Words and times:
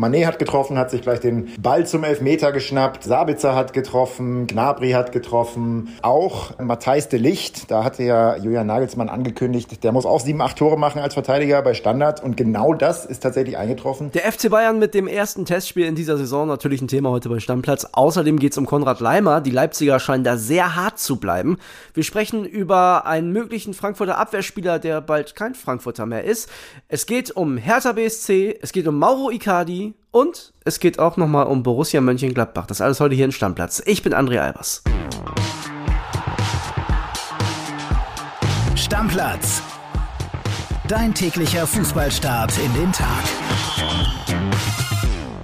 Manet 0.00 0.26
hat 0.26 0.38
getroffen, 0.38 0.78
hat 0.78 0.90
sich 0.90 1.02
gleich 1.02 1.20
den 1.20 1.50
Ball 1.60 1.86
zum 1.86 2.04
Elfmeter 2.04 2.52
geschnappt. 2.52 3.04
Sabitzer 3.04 3.54
hat 3.54 3.74
getroffen, 3.74 4.46
Gnabry 4.46 4.92
hat 4.92 5.12
getroffen. 5.12 5.90
Auch 6.00 6.58
Matthijs 6.58 7.10
de 7.10 7.18
Licht, 7.18 7.70
da 7.70 7.84
hatte 7.84 8.02
ja 8.02 8.36
Julian 8.36 8.66
Nagelsmann 8.66 9.10
angekündigt, 9.10 9.84
der 9.84 9.92
muss 9.92 10.06
auch 10.06 10.20
sieben, 10.20 10.40
acht 10.40 10.56
Tore 10.56 10.78
machen 10.78 11.02
als 11.02 11.12
Verteidiger 11.12 11.60
bei 11.60 11.74
Standard. 11.74 12.22
Und 12.22 12.38
genau 12.38 12.72
das 12.72 13.04
ist 13.04 13.20
tatsächlich 13.20 13.58
eingetroffen. 13.58 14.10
Der 14.12 14.32
FC 14.32 14.48
Bayern 14.48 14.78
mit 14.78 14.94
dem 14.94 15.06
ersten 15.06 15.44
Testspiel 15.44 15.84
in 15.84 15.96
dieser 15.96 16.16
Saison 16.16 16.48
natürlich 16.48 16.80
ein 16.80 16.88
Thema 16.88 17.10
heute 17.10 17.28
bei 17.28 17.38
Stammplatz. 17.38 17.86
Außerdem 17.92 18.38
geht 18.38 18.52
es 18.52 18.58
um 18.58 18.64
Konrad 18.64 19.00
Leimer. 19.00 19.42
Die 19.42 19.50
Leipziger 19.50 20.00
scheinen 20.00 20.24
da 20.24 20.38
sehr 20.38 20.76
hart 20.76 20.98
zu 20.98 21.16
bleiben. 21.16 21.58
Wir 21.92 22.04
sprechen 22.04 22.46
über 22.46 23.04
einen 23.04 23.32
möglichen 23.32 23.74
Frankfurter 23.74 24.16
Abwehrspieler, 24.16 24.78
der 24.78 25.02
bald 25.02 25.36
kein 25.36 25.54
Frankfurter 25.54 26.06
mehr 26.06 26.24
ist. 26.24 26.48
Es 26.88 27.04
geht 27.04 27.30
um 27.32 27.58
Hertha 27.58 27.92
BSC, 27.92 28.58
es 28.62 28.72
geht 28.72 28.88
um 28.88 28.98
Mauro 28.98 29.30
Icardi 29.30 29.89
und 30.10 30.52
es 30.64 30.80
geht 30.80 30.98
auch 30.98 31.16
nochmal 31.16 31.46
um 31.46 31.62
Borussia 31.62 32.00
Mönchengladbach. 32.00 32.66
Das 32.66 32.80
alles 32.80 33.00
heute 33.00 33.14
hier 33.14 33.24
in 33.24 33.32
Stammplatz. 33.32 33.82
Ich 33.86 34.02
bin 34.02 34.14
André 34.14 34.38
Albers. 34.38 34.82
Stammplatz. 38.76 39.62
Dein 40.88 41.14
täglicher 41.14 41.66
Fußballstart 41.66 42.58
in 42.58 42.74
den 42.74 42.92
Tag. 42.92 43.24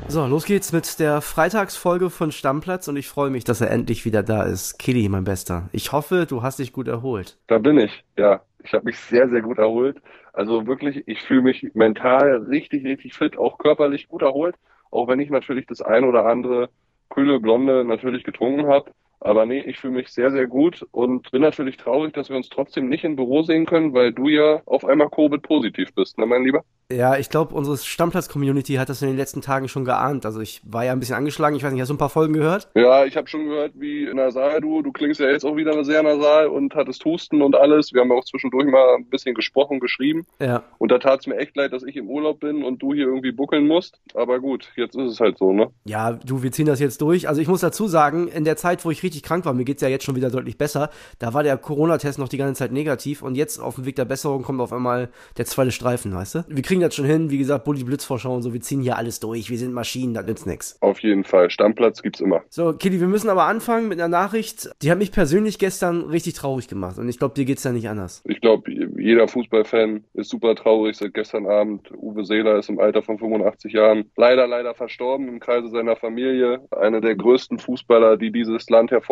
So, 0.09 0.27
los 0.27 0.47
geht's 0.47 0.73
mit 0.73 0.99
der 0.99 1.21
Freitagsfolge 1.21 2.11
von 2.11 2.33
Stammplatz 2.33 2.89
und 2.89 2.97
ich 2.97 3.07
freue 3.09 3.31
mich, 3.31 3.45
dass 3.45 3.61
er 3.61 3.71
endlich 3.71 4.05
wieder 4.05 4.23
da 4.23 4.45
ist. 4.45 4.79
Kili, 4.79 5.09
mein 5.09 5.25
Bester. 5.25 5.69
Ich 5.73 5.93
hoffe, 5.93 6.27
du 6.27 6.43
hast 6.43 6.59
dich 6.59 6.73
gut 6.73 6.89
erholt. 6.89 7.39
Da 7.49 7.59
bin 7.59 7.79
ich, 7.79 8.05
ja. 8.17 8.41
Ich 8.65 8.73
habe 8.73 8.87
mich 8.87 8.99
sehr, 8.99 9.29
sehr 9.29 9.43
gut 9.43 9.59
erholt. 9.59 10.01
Also 10.37 10.67
wirklich, 10.67 11.03
ich 11.09 11.23
fühle 11.23 11.41
mich 11.43 11.71
mental 11.73 12.45
richtig, 12.49 12.85
richtig 12.85 13.15
fit, 13.15 13.39
auch 13.39 13.57
körperlich 13.57 14.07
gut 14.07 14.21
erholt. 14.21 14.55
Auch 14.91 15.09
wenn 15.09 15.19
ich 15.19 15.31
natürlich 15.31 15.67
das 15.67 15.81
ein 15.81 16.05
oder 16.05 16.27
andere 16.27 16.69
kühle 17.09 17.41
Blonde 17.41 17.85
natürlich 17.85 18.23
getrunken 18.23 18.67
habe. 18.67 18.93
Aber 19.27 19.47
nee, 19.47 19.61
ich 19.61 19.79
fühle 19.79 19.95
mich 19.95 20.09
sehr, 20.09 20.31
sehr 20.31 20.47
gut 20.47 20.87
und 20.93 21.31
bin 21.31 21.43
natürlich 21.43 21.77
traurig, 21.77 22.15
dass 22.15 22.29
wir 22.29 22.37
uns 22.37 22.49
trotzdem 22.49 22.89
nicht 22.89 23.05
im 23.05 23.17
Büro 23.17 23.43
sehen 23.43 23.67
können, 23.67 23.93
weil 23.93 24.13
du 24.13 24.29
ja 24.29 24.63
auf 24.67 24.85
einmal 24.85 25.11
Covid-positiv 25.11 25.95
bist, 25.95 26.19
ne, 26.19 26.27
mein 26.27 26.45
Lieber? 26.45 26.63
Ja, 26.91 27.17
ich 27.17 27.31
glaube, 27.31 27.55
unsere 27.55 27.77
Stammplatz-Community 27.77 28.75
hat 28.75 28.89
das 28.89 29.03
in 29.03 29.09
den 29.09 29.17
letzten 29.17 29.41
Tagen 29.41 29.67
schon 29.67 29.85
geahnt. 29.85 30.25
Also 30.25 30.41
ich 30.41 30.61
war 30.65 30.85
ja 30.85 30.93
ein 30.93 31.01
bisschen 31.01 31.17
angeschlagen. 31.17 31.57
Ich 31.57 31.65
weiß 31.65 31.73
nicht, 31.73 31.81
hast 31.81 31.89
du 31.89 31.95
ein 31.95 31.99
paar 31.99 32.11
Folgen 32.11 32.33
gehört? 32.33 32.69
Ja, 32.77 33.05
ich 33.05 33.17
habe 33.17 33.27
schon 33.27 33.47
gehört, 33.47 33.73
wie 33.75 34.09
nasal 34.15 34.61
du. 34.61 34.83
Du 34.83 34.93
klingst 34.93 35.19
ja 35.19 35.29
jetzt 35.29 35.45
auch 35.45 35.57
wieder 35.57 35.85
sehr 35.85 36.05
nasal 36.05 36.47
und 36.47 36.77
hattest 36.77 37.05
Husten 37.05 37.43
und 37.43 37.57
alles. 37.57 37.93
Wir 37.93 38.03
haben 38.03 38.11
ja 38.11 38.17
auch 38.17 38.25
zwischendurch 38.25 38.67
mal 38.67 38.97
ein 38.99 39.07
bisschen 39.07 39.35
gesprochen, 39.35 39.81
geschrieben. 39.81 40.27
Ja. 40.39 40.63
Und 40.79 40.93
da 40.93 40.99
tat 40.99 41.21
es 41.21 41.27
mir 41.27 41.37
echt 41.39 41.57
leid, 41.57 41.73
dass 41.73 41.83
ich 41.83 41.97
im 41.97 42.09
Urlaub 42.09 42.39
bin 42.39 42.63
und 42.63 42.81
du 42.81 42.95
hier 42.95 43.07
irgendwie 43.07 43.33
buckeln 43.33 43.67
musst. 43.67 43.99
Aber 44.15 44.39
gut, 44.39 44.71
jetzt 44.77 44.95
ist 44.95 45.11
es 45.11 45.19
halt 45.19 45.39
so, 45.39 45.53
ne? 45.53 45.69
Ja, 45.87 46.13
du, 46.13 46.45
wir 46.45 46.53
ziehen 46.53 46.67
das 46.67 46.79
jetzt 46.79 47.01
durch. 47.01 47.29
Also 47.29 47.41
ich 47.41 47.49
muss 47.49 47.63
dazu 47.63 47.89
sagen, 47.89 48.29
in 48.29 48.45
der 48.45 48.57
Zeit, 48.57 48.85
wo 48.85 48.93
ich 48.93 49.03
richtig 49.03 49.16
krank 49.23 49.45
war, 49.45 49.55
mir 49.55 49.65
geht's 49.65 49.83
ja 49.83 49.89
jetzt 49.89 50.05
schon 50.05 50.17
wieder 50.17 50.31
deutlich 50.31 50.59
besser, 50.59 50.91
da 51.19 51.35
war 51.35 51.43
der 51.43 51.57
Corona-Test 51.57 52.19
noch 52.19 52.29
die 52.29 52.37
ganze 52.37 52.59
Zeit 52.59 52.73
negativ 52.73 53.23
und 53.23 53.35
jetzt 53.35 53.59
auf 53.59 53.77
dem 53.77 53.87
Weg 53.87 53.97
der 53.97 54.05
Besserung 54.05 54.43
kommt 54.43 54.61
auf 54.61 54.73
einmal 54.73 55.09
der 55.37 55.47
zweite 55.47 55.73
Streifen, 55.73 56.15
weißt 56.15 56.35
du? 56.37 56.45
Wir 56.49 56.63
kriegen 56.63 56.81
das 56.81 56.95
schon 56.95 57.05
hin, 57.05 57.31
wie 57.31 57.39
gesagt, 57.39 57.65
Bulli 57.65 57.85
Blitzvorschau 57.85 58.35
und 58.35 58.43
so, 58.43 58.53
wir 58.53 58.61
ziehen 58.61 58.81
hier 58.81 58.97
alles 58.97 59.21
durch, 59.21 59.51
wir 59.51 59.59
sind 59.59 59.73
Maschinen, 59.73 60.15
das 60.15 60.27
nützt 60.27 60.47
nichts. 60.47 60.77
Auf 60.81 61.01
jeden 61.01 61.25
Fall, 61.25 61.51
Stammplatz 61.51 62.03
gibt's 62.03 62.21
immer. 62.21 62.43
So, 62.49 62.73
Kitty, 62.73 63.01
wir 63.01 63.09
müssen 63.09 63.29
aber 63.29 63.45
anfangen 63.45 63.89
mit 63.89 63.99
einer 63.99 64.09
Nachricht, 64.09 64.71
die 64.83 64.91
hat 64.91 64.99
mich 64.99 65.13
persönlich 65.13 65.59
gestern 65.59 66.03
richtig 66.03 66.35
traurig 66.35 66.69
gemacht 66.69 66.99
und 66.99 67.09
ich 67.09 67.19
glaube, 67.19 67.35
dir 67.35 67.45
geht's 67.45 67.65
ja 67.65 67.73
nicht 67.73 67.89
anders. 67.89 68.23
Ich 68.25 68.41
glaube, 68.41 68.71
jeder 68.71 69.29
Fußballfan 69.29 70.05
ist 70.15 70.31
super 70.31 70.55
traurig 70.55 70.97
seit 70.97 71.15
gestern 71.15 71.47
Abend. 71.47 71.91
Uwe 71.97 72.25
Seeler 72.25 72.59
ist 72.59 72.69
im 72.69 72.79
Alter 72.79 73.03
von 73.03 73.19
85 73.19 73.73
Jahren 73.73 74.11
leider, 74.17 74.47
leider 74.47 74.75
verstorben 74.75 75.29
im 75.29 75.41
Kreise 75.41 75.69
seiner 75.69 75.97
Familie. 75.97 76.61
Einer 76.71 77.01
der 77.01 77.15
größten 77.17 77.59
Fußballer, 77.59 78.17
die 78.17 78.33
dieses 78.33 78.69
Land 78.69 78.91
hervorgebracht 78.91 79.06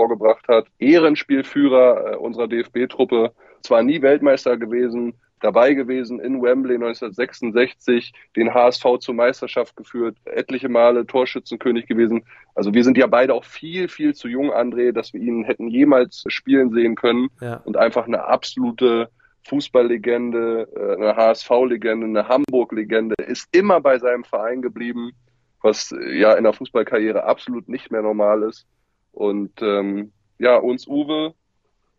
hat. 0.48 0.66
Ehrenspielführer 0.78 2.12
äh, 2.12 2.16
unserer 2.16 2.48
DFB-Truppe. 2.48 3.32
Zwar 3.62 3.82
nie 3.82 4.02
Weltmeister 4.02 4.56
gewesen, 4.56 5.14
dabei 5.40 5.74
gewesen 5.74 6.20
in 6.20 6.42
Wembley 6.42 6.76
1966, 6.76 8.12
den 8.34 8.54
HSV 8.54 8.98
zur 9.00 9.14
Meisterschaft 9.14 9.76
geführt, 9.76 10.16
etliche 10.24 10.68
Male 10.68 11.06
Torschützenkönig 11.06 11.86
gewesen. 11.86 12.24
Also 12.54 12.72
wir 12.72 12.82
sind 12.82 12.96
ja 12.96 13.06
beide 13.06 13.34
auch 13.34 13.44
viel, 13.44 13.88
viel 13.88 14.14
zu 14.14 14.28
jung, 14.28 14.50
André, 14.50 14.92
dass 14.92 15.12
wir 15.12 15.20
ihn 15.20 15.44
hätten 15.44 15.68
jemals 15.68 16.24
spielen 16.28 16.70
sehen 16.70 16.94
können 16.94 17.28
ja. 17.40 17.56
und 17.64 17.76
einfach 17.76 18.06
eine 18.06 18.24
absolute 18.24 19.10
Fußballlegende, 19.46 20.68
äh, 20.74 20.94
eine 20.94 21.16
HSV-Legende, 21.16 22.06
eine 22.06 22.28
Hamburg-Legende, 22.28 23.14
ist 23.26 23.46
immer 23.52 23.80
bei 23.80 23.98
seinem 23.98 24.24
Verein 24.24 24.62
geblieben, 24.62 25.12
was 25.60 25.92
äh, 25.92 26.18
ja 26.18 26.32
in 26.34 26.44
der 26.44 26.54
Fußballkarriere 26.54 27.24
absolut 27.24 27.68
nicht 27.68 27.90
mehr 27.90 28.02
normal 28.02 28.44
ist. 28.44 28.66
Und 29.14 29.62
ähm, 29.62 30.12
ja, 30.38 30.56
uns 30.56 30.86
Uwe 30.86 31.34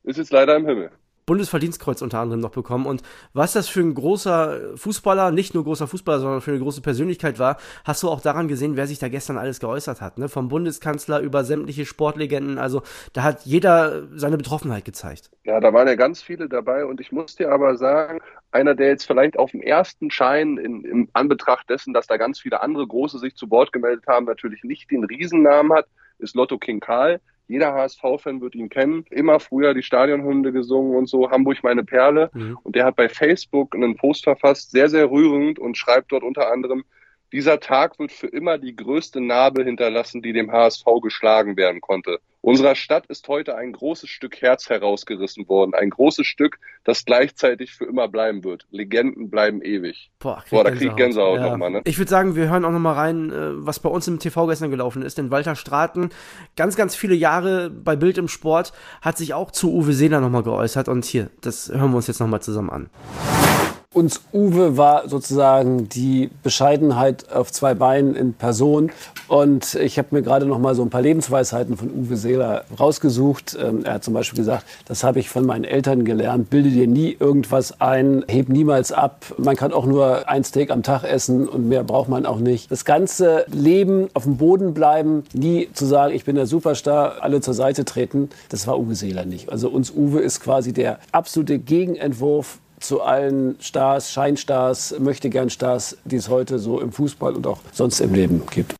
ist 0.03 0.17
jetzt 0.17 0.31
leider 0.31 0.55
im 0.55 0.67
Himmel. 0.67 0.91
Bundesverdienstkreuz 1.25 2.01
unter 2.01 2.19
anderem 2.19 2.39
noch 2.39 2.51
bekommen. 2.51 2.85
Und 2.85 3.01
was 3.33 3.53
das 3.53 3.67
für 3.67 3.81
ein 3.81 3.93
großer 3.93 4.77
Fußballer, 4.77 5.31
nicht 5.31 5.53
nur 5.53 5.63
großer 5.63 5.87
Fußballer, 5.87 6.19
sondern 6.19 6.41
für 6.41 6.51
eine 6.51 6.59
große 6.59 6.81
Persönlichkeit 6.81 7.39
war, 7.39 7.57
hast 7.83 8.03
du 8.03 8.09
auch 8.09 8.21
daran 8.21 8.47
gesehen, 8.47 8.75
wer 8.75 8.87
sich 8.87 8.99
da 8.99 9.09
gestern 9.09 9.37
alles 9.37 9.59
geäußert 9.59 10.01
hat. 10.01 10.17
Ne? 10.17 10.29
Vom 10.29 10.49
Bundeskanzler 10.49 11.19
über 11.19 11.43
sämtliche 11.43 11.85
Sportlegenden. 11.85 12.57
Also 12.57 12.83
da 13.13 13.23
hat 13.23 13.45
jeder 13.45 14.07
seine 14.15 14.37
Betroffenheit 14.37 14.85
gezeigt. 14.85 15.31
Ja, 15.43 15.59
da 15.59 15.73
waren 15.73 15.87
ja 15.87 15.95
ganz 15.95 16.21
viele 16.21 16.47
dabei. 16.47 16.85
Und 16.85 17.01
ich 17.01 17.11
muss 17.11 17.35
dir 17.35 17.51
aber 17.51 17.77
sagen, 17.77 18.19
einer, 18.51 18.75
der 18.75 18.87
jetzt 18.87 19.05
vielleicht 19.05 19.37
auf 19.37 19.51
dem 19.51 19.61
ersten 19.61 20.11
Schein 20.11 20.57
in, 20.57 20.83
im 20.85 21.09
Anbetracht 21.13 21.69
dessen, 21.69 21.93
dass 21.93 22.07
da 22.07 22.17
ganz 22.17 22.39
viele 22.39 22.61
andere 22.61 22.87
Große 22.87 23.19
sich 23.19 23.35
zu 23.35 23.49
Wort 23.49 23.73
gemeldet 23.73 24.05
haben, 24.07 24.25
natürlich 24.25 24.63
nicht 24.63 24.89
den 24.91 25.03
Riesennamen 25.03 25.73
hat, 25.73 25.87
ist 26.19 26.35
Lotto 26.35 26.57
King 26.57 26.79
Karl. 26.79 27.19
Jeder 27.47 27.73
HSV-Fan 27.73 28.41
wird 28.41 28.55
ihn 28.55 28.69
kennen. 28.69 29.05
Immer 29.11 29.39
früher 29.39 29.73
die 29.73 29.83
Stadionhunde 29.83 30.51
gesungen 30.51 30.95
und 30.95 31.07
so. 31.07 31.29
Hamburg 31.29 31.63
meine 31.63 31.83
Perle. 31.83 32.29
Mhm. 32.33 32.57
Und 32.63 32.75
der 32.75 32.85
hat 32.85 32.95
bei 32.95 33.09
Facebook 33.09 33.75
einen 33.75 33.95
Post 33.95 34.23
verfasst, 34.23 34.71
sehr, 34.71 34.89
sehr 34.89 35.09
rührend 35.09 35.59
und 35.59 35.77
schreibt 35.77 36.11
dort 36.11 36.23
unter 36.23 36.51
anderem, 36.51 36.83
dieser 37.31 37.59
Tag 37.59 37.99
wird 37.99 38.11
für 38.11 38.27
immer 38.27 38.57
die 38.57 38.75
größte 38.75 39.19
Narbe 39.19 39.63
hinterlassen, 39.63 40.21
die 40.21 40.31
dem 40.31 40.51
HSV 40.51 40.85
geschlagen 41.01 41.57
werden 41.57 41.81
konnte. 41.81 42.19
Unserer 42.45 42.75
Stadt 42.75 43.07
ist 43.07 43.27
heute 43.27 43.55
ein 43.55 43.71
großes 43.71 44.07
Stück 44.07 44.39
Herz 44.39 44.69
herausgerissen 44.69 45.49
worden. 45.49 45.73
Ein 45.73 45.89
großes 45.89 46.27
Stück, 46.27 46.59
das 46.83 47.03
gleichzeitig 47.03 47.73
für 47.73 47.85
immer 47.85 48.07
bleiben 48.07 48.43
wird. 48.43 48.67
Legenden 48.69 49.31
bleiben 49.31 49.63
ewig. 49.63 50.11
Boah, 50.19 50.43
Boah 50.51 50.63
da 50.63 50.69
krieg 50.69 50.91
ich 50.91 50.95
Gänsehaut 50.95 51.39
ja. 51.39 51.49
nochmal. 51.49 51.71
Ne? 51.71 51.81
Ich 51.85 51.97
würde 51.97 52.11
sagen, 52.11 52.35
wir 52.35 52.47
hören 52.47 52.63
auch 52.63 52.71
nochmal 52.71 52.93
rein, 52.93 53.31
äh, 53.31 53.65
was 53.65 53.79
bei 53.79 53.89
uns 53.89 54.07
im 54.07 54.19
TV 54.19 54.45
gestern 54.45 54.69
gelaufen 54.69 55.01
ist. 55.01 55.17
Denn 55.17 55.31
Walter 55.31 55.55
Straten, 55.55 56.11
ganz, 56.55 56.75
ganz 56.75 56.95
viele 56.95 57.15
Jahre 57.15 57.71
bei 57.71 57.95
Bild 57.95 58.19
im 58.19 58.27
Sport, 58.27 58.73
hat 59.01 59.17
sich 59.17 59.33
auch 59.33 59.49
zu 59.49 59.73
Uwe 59.73 59.93
Seeler 59.93 60.21
nochmal 60.21 60.43
geäußert. 60.43 60.87
Und 60.87 61.03
hier, 61.03 61.31
das 61.41 61.69
hören 61.69 61.89
wir 61.89 61.97
uns 61.97 62.05
jetzt 62.05 62.19
nochmal 62.19 62.43
zusammen 62.43 62.69
an 62.69 63.54
uns 63.95 64.21
Uwe 64.33 64.77
war 64.77 65.07
sozusagen 65.07 65.87
die 65.87 66.29
Bescheidenheit 66.43 67.31
auf 67.31 67.51
zwei 67.51 67.73
Beinen 67.73 68.15
in 68.15 68.33
Person. 68.33 68.91
Und 69.27 69.75
ich 69.75 69.97
habe 69.97 70.09
mir 70.11 70.21
gerade 70.21 70.45
noch 70.45 70.59
mal 70.59 70.75
so 70.75 70.83
ein 70.83 70.89
paar 70.89 71.01
Lebensweisheiten 71.01 71.77
von 71.77 71.89
Uwe 71.91 72.17
Seeler 72.17 72.65
rausgesucht. 72.77 73.57
Ähm, 73.59 73.85
er 73.85 73.95
hat 73.95 74.03
zum 74.03 74.13
Beispiel 74.13 74.37
gesagt, 74.37 74.65
das 74.85 75.03
habe 75.03 75.19
ich 75.19 75.29
von 75.29 75.45
meinen 75.45 75.63
Eltern 75.63 76.03
gelernt. 76.03 76.49
Bilde 76.49 76.69
dir 76.69 76.87
nie 76.87 77.15
irgendwas 77.17 77.79
ein, 77.79 78.25
heb 78.27 78.49
niemals 78.49 78.91
ab. 78.91 79.25
Man 79.37 79.55
kann 79.55 79.71
auch 79.71 79.85
nur 79.85 80.27
ein 80.29 80.43
Steak 80.43 80.71
am 80.71 80.83
Tag 80.83 81.03
essen 81.03 81.47
und 81.47 81.69
mehr 81.69 81.83
braucht 81.83 82.09
man 82.09 82.25
auch 82.25 82.39
nicht. 82.39 82.69
Das 82.69 82.83
ganze 82.83 83.45
Leben 83.47 84.09
auf 84.13 84.23
dem 84.23 84.37
Boden 84.37 84.73
bleiben, 84.73 85.23
nie 85.33 85.69
zu 85.73 85.85
sagen, 85.85 86.13
ich 86.13 86.25
bin 86.25 86.35
der 86.35 86.47
Superstar, 86.47 87.21
alle 87.21 87.39
zur 87.39 87.53
Seite 87.53 87.85
treten, 87.85 88.29
das 88.49 88.67
war 88.67 88.77
Uwe 88.77 88.95
Seeler 88.95 89.25
nicht. 89.25 89.49
Also 89.49 89.69
uns 89.69 89.89
Uwe 89.91 90.19
ist 90.19 90.41
quasi 90.41 90.73
der 90.73 90.99
absolute 91.13 91.59
Gegenentwurf 91.59 92.59
zu 92.79 93.01
allen 93.01 93.57
Stars, 93.59 94.11
Scheinstars, 94.11 94.95
Möchtegern-Stars, 94.99 95.97
die 96.05 96.15
es 96.15 96.29
heute 96.29 96.59
so 96.59 96.79
im 96.79 96.91
Fußball 96.91 97.33
und 97.33 97.47
auch 97.47 97.59
sonst 97.71 97.99
im 97.99 98.13
Leben 98.13 98.43
gibt. 98.49 98.75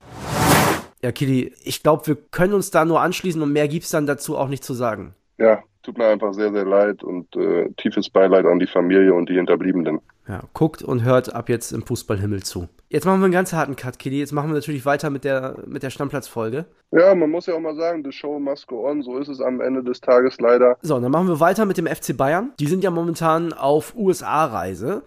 Ja, 1.01 1.11
Kili, 1.11 1.53
ich 1.63 1.83
glaube, 1.83 2.07
wir 2.07 2.15
können 2.15 2.53
uns 2.53 2.71
da 2.71 2.83
nur 2.83 3.01
anschließen 3.01 3.41
und 3.41 3.53
mehr 3.53 3.67
gibt 3.67 3.85
es 3.85 3.91
dann 3.91 4.07
dazu 4.07 4.37
auch 4.37 4.47
nicht 4.47 4.63
zu 4.63 4.73
sagen. 4.73 5.13
Ja, 5.37 5.63
tut 5.85 5.97
mir 5.97 6.07
einfach 6.07 6.33
sehr, 6.33 6.51
sehr 6.51 6.65
leid 6.65 7.03
und 7.03 7.35
äh, 7.35 7.69
tiefes 7.77 8.09
Beileid 8.09 8.45
an 8.45 8.59
die 8.59 8.67
Familie 8.67 9.13
und 9.13 9.29
die 9.29 9.35
Hinterbliebenen. 9.35 10.01
Ja, 10.27 10.41
guckt 10.53 10.81
und 10.81 11.03
hört 11.03 11.33
ab 11.35 11.49
jetzt 11.49 11.71
im 11.71 11.85
Fußballhimmel 11.85 12.41
zu. 12.41 12.67
Jetzt 12.89 13.05
machen 13.05 13.19
wir 13.19 13.25
einen 13.25 13.33
ganz 13.33 13.53
harten 13.53 13.75
Cut, 13.75 13.99
Kili. 13.99 14.17
Jetzt 14.17 14.31
machen 14.31 14.49
wir 14.49 14.55
natürlich 14.55 14.85
weiter 14.85 15.09
mit 15.09 15.23
der, 15.23 15.57
mit 15.67 15.83
der 15.83 15.91
Stammplatzfolge. 15.91 16.65
Ja, 16.91 17.13
man 17.13 17.29
muss 17.29 17.45
ja 17.45 17.53
auch 17.53 17.59
mal 17.59 17.75
sagen, 17.75 18.03
the 18.03 18.11
show 18.11 18.39
must 18.39 18.67
go 18.67 18.87
on. 18.89 19.03
So 19.03 19.17
ist 19.17 19.27
es 19.27 19.39
am 19.41 19.61
Ende 19.61 19.83
des 19.83 20.01
Tages 20.01 20.39
leider. 20.39 20.77
So, 20.81 20.99
dann 20.99 21.11
machen 21.11 21.27
wir 21.27 21.39
weiter 21.39 21.65
mit 21.65 21.77
dem 21.77 21.87
FC 21.87 22.17
Bayern. 22.17 22.53
Die 22.59 22.67
sind 22.67 22.83
ja 22.83 22.89
momentan 22.89 23.53
auf 23.53 23.95
USA-Reise. 23.95 25.03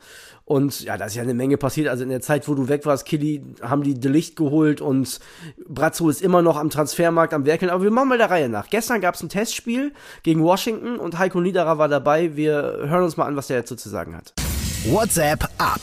Und 0.49 0.81
ja, 0.81 0.97
da 0.97 1.05
ist 1.05 1.15
ja 1.15 1.23
eine 1.23 1.35
Menge 1.35 1.59
passiert. 1.59 1.89
Also 1.89 2.05
in 2.05 2.09
der 2.09 2.23
Zeit, 2.23 2.49
wo 2.49 2.55
du 2.55 2.69
weg 2.69 2.87
warst, 2.87 3.05
Killy, 3.05 3.43
haben 3.61 3.83
die 3.83 3.93
Delicht 3.93 4.35
geholt 4.35 4.81
und 4.81 5.21
Brazzo 5.69 6.09
ist 6.09 6.23
immer 6.23 6.41
noch 6.41 6.57
am 6.57 6.71
Transfermarkt 6.71 7.35
am 7.35 7.45
Werkeln. 7.45 7.71
Aber 7.71 7.85
wir 7.85 7.91
machen 7.91 8.09
mal 8.09 8.17
der 8.17 8.31
Reihe 8.31 8.49
nach. 8.49 8.71
Gestern 8.71 9.03
gab 9.03 9.15
es 9.15 9.23
ein 9.23 9.29
Testspiel 9.29 9.93
gegen 10.23 10.43
Washington 10.43 10.97
und 10.97 11.19
Heiko 11.19 11.43
Niederer 11.43 11.77
war 11.77 11.89
dabei. 11.89 12.35
Wir 12.35 12.79
hören 12.87 13.05
uns 13.05 13.19
mal 13.19 13.27
an, 13.27 13.37
was 13.37 13.49
der 13.49 13.59
jetzt 13.59 13.69
sozusagen 13.69 14.17
hat. 14.17 14.33
WhatsApp 14.87 15.45
ab. 15.59 15.81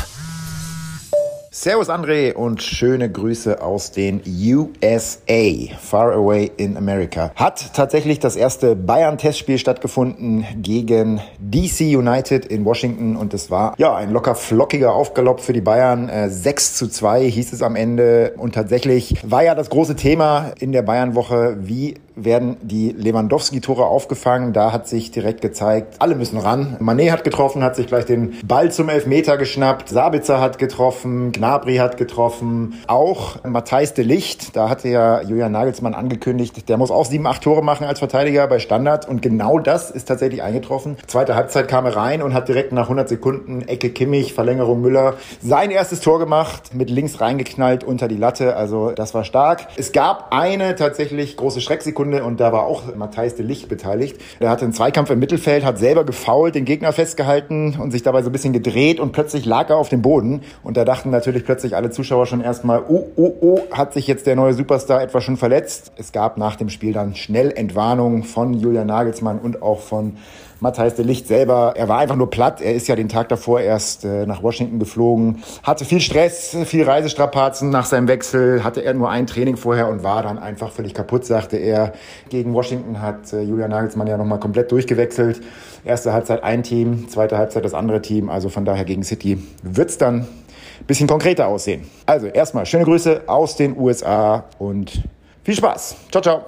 Servus 1.57 1.89
André 1.89 2.33
und 2.33 2.61
schöne 2.61 3.09
Grüße 3.09 3.61
aus 3.61 3.91
den 3.91 4.21
USA, 4.27 5.73
far 5.79 6.11
away 6.11 6.51
in 6.57 6.75
America. 6.75 7.31
Hat 7.33 7.73
tatsächlich 7.73 8.19
das 8.19 8.35
erste 8.35 8.75
Bayern-Testspiel 8.75 9.57
stattgefunden 9.57 10.45
gegen 10.57 11.21
DC 11.39 11.95
United 11.97 12.45
in 12.47 12.65
Washington 12.65 13.15
und 13.15 13.33
es 13.33 13.49
war 13.51 13.73
ja 13.77 13.95
ein 13.95 14.11
locker 14.11 14.35
flockiger 14.35 14.91
Aufgalopp 14.91 15.39
für 15.39 15.53
die 15.53 15.61
Bayern. 15.61 16.09
Äh, 16.09 16.29
6 16.29 16.75
zu 16.75 16.89
2 16.89 17.29
hieß 17.29 17.53
es 17.53 17.61
am 17.61 17.77
Ende 17.77 18.33
und 18.35 18.53
tatsächlich 18.53 19.15
war 19.23 19.45
ja 19.45 19.55
das 19.55 19.69
große 19.69 19.95
Thema 19.95 20.51
in 20.59 20.73
der 20.73 20.81
Bayern-Woche, 20.81 21.55
wie 21.61 21.93
werden 22.15 22.57
die 22.61 22.91
Lewandowski-Tore 22.91 23.85
aufgefangen. 23.85 24.53
Da 24.53 24.71
hat 24.71 24.87
sich 24.87 25.11
direkt 25.11 25.41
gezeigt, 25.41 25.95
alle 25.99 26.15
müssen 26.15 26.37
ran. 26.37 26.77
Manet 26.79 27.11
hat 27.11 27.23
getroffen, 27.23 27.63
hat 27.63 27.75
sich 27.75 27.87
gleich 27.87 28.05
den 28.05 28.35
Ball 28.45 28.71
zum 28.71 28.89
Elfmeter 28.89 29.37
geschnappt. 29.37 29.89
Sabitzer 29.89 30.39
hat 30.39 30.57
getroffen, 30.57 31.31
Gnabry 31.31 31.77
hat 31.77 31.97
getroffen. 31.97 32.75
Auch 32.87 33.43
Matthijs 33.43 33.93
de 33.93 34.05
Licht, 34.05 34.55
da 34.55 34.69
hatte 34.69 34.89
ja 34.89 35.21
Julian 35.21 35.51
Nagelsmann 35.51 35.93
angekündigt, 35.93 36.67
der 36.69 36.77
muss 36.77 36.91
auch 36.91 37.05
sieben, 37.05 37.27
acht 37.27 37.43
Tore 37.43 37.63
machen 37.63 37.85
als 37.85 37.99
Verteidiger 37.99 38.47
bei 38.47 38.59
Standard. 38.59 39.07
Und 39.07 39.21
genau 39.21 39.59
das 39.59 39.91
ist 39.91 40.05
tatsächlich 40.05 40.41
eingetroffen. 40.41 40.97
Zweite 41.07 41.35
Halbzeit 41.35 41.67
kam 41.67 41.85
er 41.85 41.95
rein 41.95 42.21
und 42.21 42.33
hat 42.33 42.47
direkt 42.47 42.71
nach 42.71 42.83
100 42.83 43.09
Sekunden 43.09 43.61
Ecke 43.67 43.89
Kimmich, 43.89 44.33
Verlängerung 44.33 44.81
Müller 44.81 45.15
sein 45.41 45.71
erstes 45.71 45.99
Tor 45.99 46.19
gemacht, 46.19 46.73
mit 46.73 46.89
links 46.89 47.21
reingeknallt 47.21 47.83
unter 47.83 48.07
die 48.07 48.17
Latte. 48.17 48.55
Also 48.55 48.91
das 48.91 49.13
war 49.13 49.23
stark. 49.23 49.67
Es 49.75 49.91
gab 49.91 50.33
eine 50.33 50.75
tatsächlich 50.75 51.37
große 51.37 51.61
Schrecksekunde 51.61 52.04
Sekunde 52.05 52.23
und 52.23 52.39
da 52.39 52.51
war 52.51 52.63
auch 52.63 52.95
Matthijs 52.95 53.35
de 53.35 53.45
Licht 53.45 53.67
beteiligt. 53.67 54.19
Er 54.39 54.49
hatte 54.49 54.63
einen 54.63 54.73
Zweikampf 54.73 55.09
im 55.09 55.19
Mittelfeld, 55.19 55.65
hat 55.65 55.79
selber 55.79 56.03
gefault, 56.03 56.55
den 56.55 56.65
Gegner 56.65 56.91
festgehalten 56.91 57.77
und 57.79 57.91
sich 57.91 58.03
dabei 58.03 58.21
so 58.21 58.29
ein 58.29 58.31
bisschen 58.31 58.53
gedreht 58.53 58.99
und 58.99 59.11
plötzlich 59.11 59.45
lag 59.45 59.69
er 59.69 59.77
auf 59.77 59.89
dem 59.89 60.01
Boden 60.01 60.41
und 60.63 60.77
da 60.77 60.85
dachten 60.85 61.09
natürlich 61.09 61.45
plötzlich 61.45 61.75
alle 61.75 61.89
Zuschauer 61.89 62.27
schon 62.27 62.41
erstmal, 62.41 62.83
oh, 62.87 63.07
oh, 63.15 63.33
oh, 63.41 63.59
hat 63.71 63.93
sich 63.93 64.07
jetzt 64.07 64.27
der 64.27 64.35
neue 64.35 64.53
Superstar 64.53 65.01
etwa 65.01 65.21
schon 65.21 65.37
verletzt. 65.37 65.91
Es 65.97 66.11
gab 66.11 66.37
nach 66.37 66.55
dem 66.55 66.69
Spiel 66.69 66.93
dann 66.93 67.15
schnell 67.15 67.51
Entwarnung 67.51 68.23
von 68.23 68.53
Julian 68.53 68.87
Nagelsmann 68.87 69.39
und 69.39 69.61
auch 69.61 69.79
von 69.79 70.17
Matthijs 70.59 70.95
de 70.95 71.05
Licht 71.05 71.27
selber, 71.27 71.73
er 71.75 71.87
war 71.87 71.99
einfach 71.99 72.15
nur 72.15 72.29
platt. 72.29 72.61
Er 72.61 72.73
ist 72.73 72.87
ja 72.87 72.95
den 72.95 73.09
Tag 73.09 73.29
davor 73.29 73.59
erst 73.59 74.05
äh, 74.05 74.25
nach 74.25 74.41
Washington 74.41 74.79
geflogen, 74.79 75.43
hatte 75.63 75.85
viel 75.85 75.99
Stress, 75.99 76.55
viel 76.65 76.83
Reisestrapazen 76.83 77.69
nach 77.69 77.85
seinem 77.85 78.07
Wechsel, 78.07 78.63
hatte 78.63 78.81
er 78.81 78.93
nur 78.93 79.09
ein 79.09 79.27
Training 79.27 79.57
vorher 79.57 79.87
und 79.89 80.03
war 80.03 80.23
dann 80.23 80.39
einfach 80.39 80.71
völlig 80.71 80.93
kaputt, 80.93 81.25
sagte 81.25 81.57
er. 81.57 81.93
Gegen 82.29 82.53
Washington 82.53 83.01
hat 83.01 83.33
äh, 83.33 83.41
Julian 83.41 83.69
Nagelsmann 83.69 84.07
ja 84.07 84.17
nochmal 84.17 84.39
komplett 84.39 84.71
durchgewechselt. 84.71 85.41
Erste 85.83 86.13
Halbzeit 86.13 86.43
ein 86.43 86.63
Team, 86.63 87.09
zweite 87.09 87.37
Halbzeit 87.37 87.63
das 87.65 87.73
andere 87.73 88.01
Team. 88.01 88.29
Also 88.29 88.49
von 88.49 88.65
daher 88.65 88.85
gegen 88.85 89.03
City 89.03 89.37
wird's 89.61 89.97
dann 89.97 90.21
ein 90.21 90.85
bisschen 90.87 91.07
konkreter 91.07 91.47
aussehen. 91.47 91.83
Also 92.05 92.27
erstmal 92.27 92.65
schöne 92.65 92.85
Grüße 92.85 93.23
aus 93.27 93.55
den 93.55 93.77
USA 93.77 94.45
und 94.57 95.03
viel 95.43 95.55
Spaß. 95.55 95.95
Ciao, 96.11 96.21
ciao. 96.21 96.45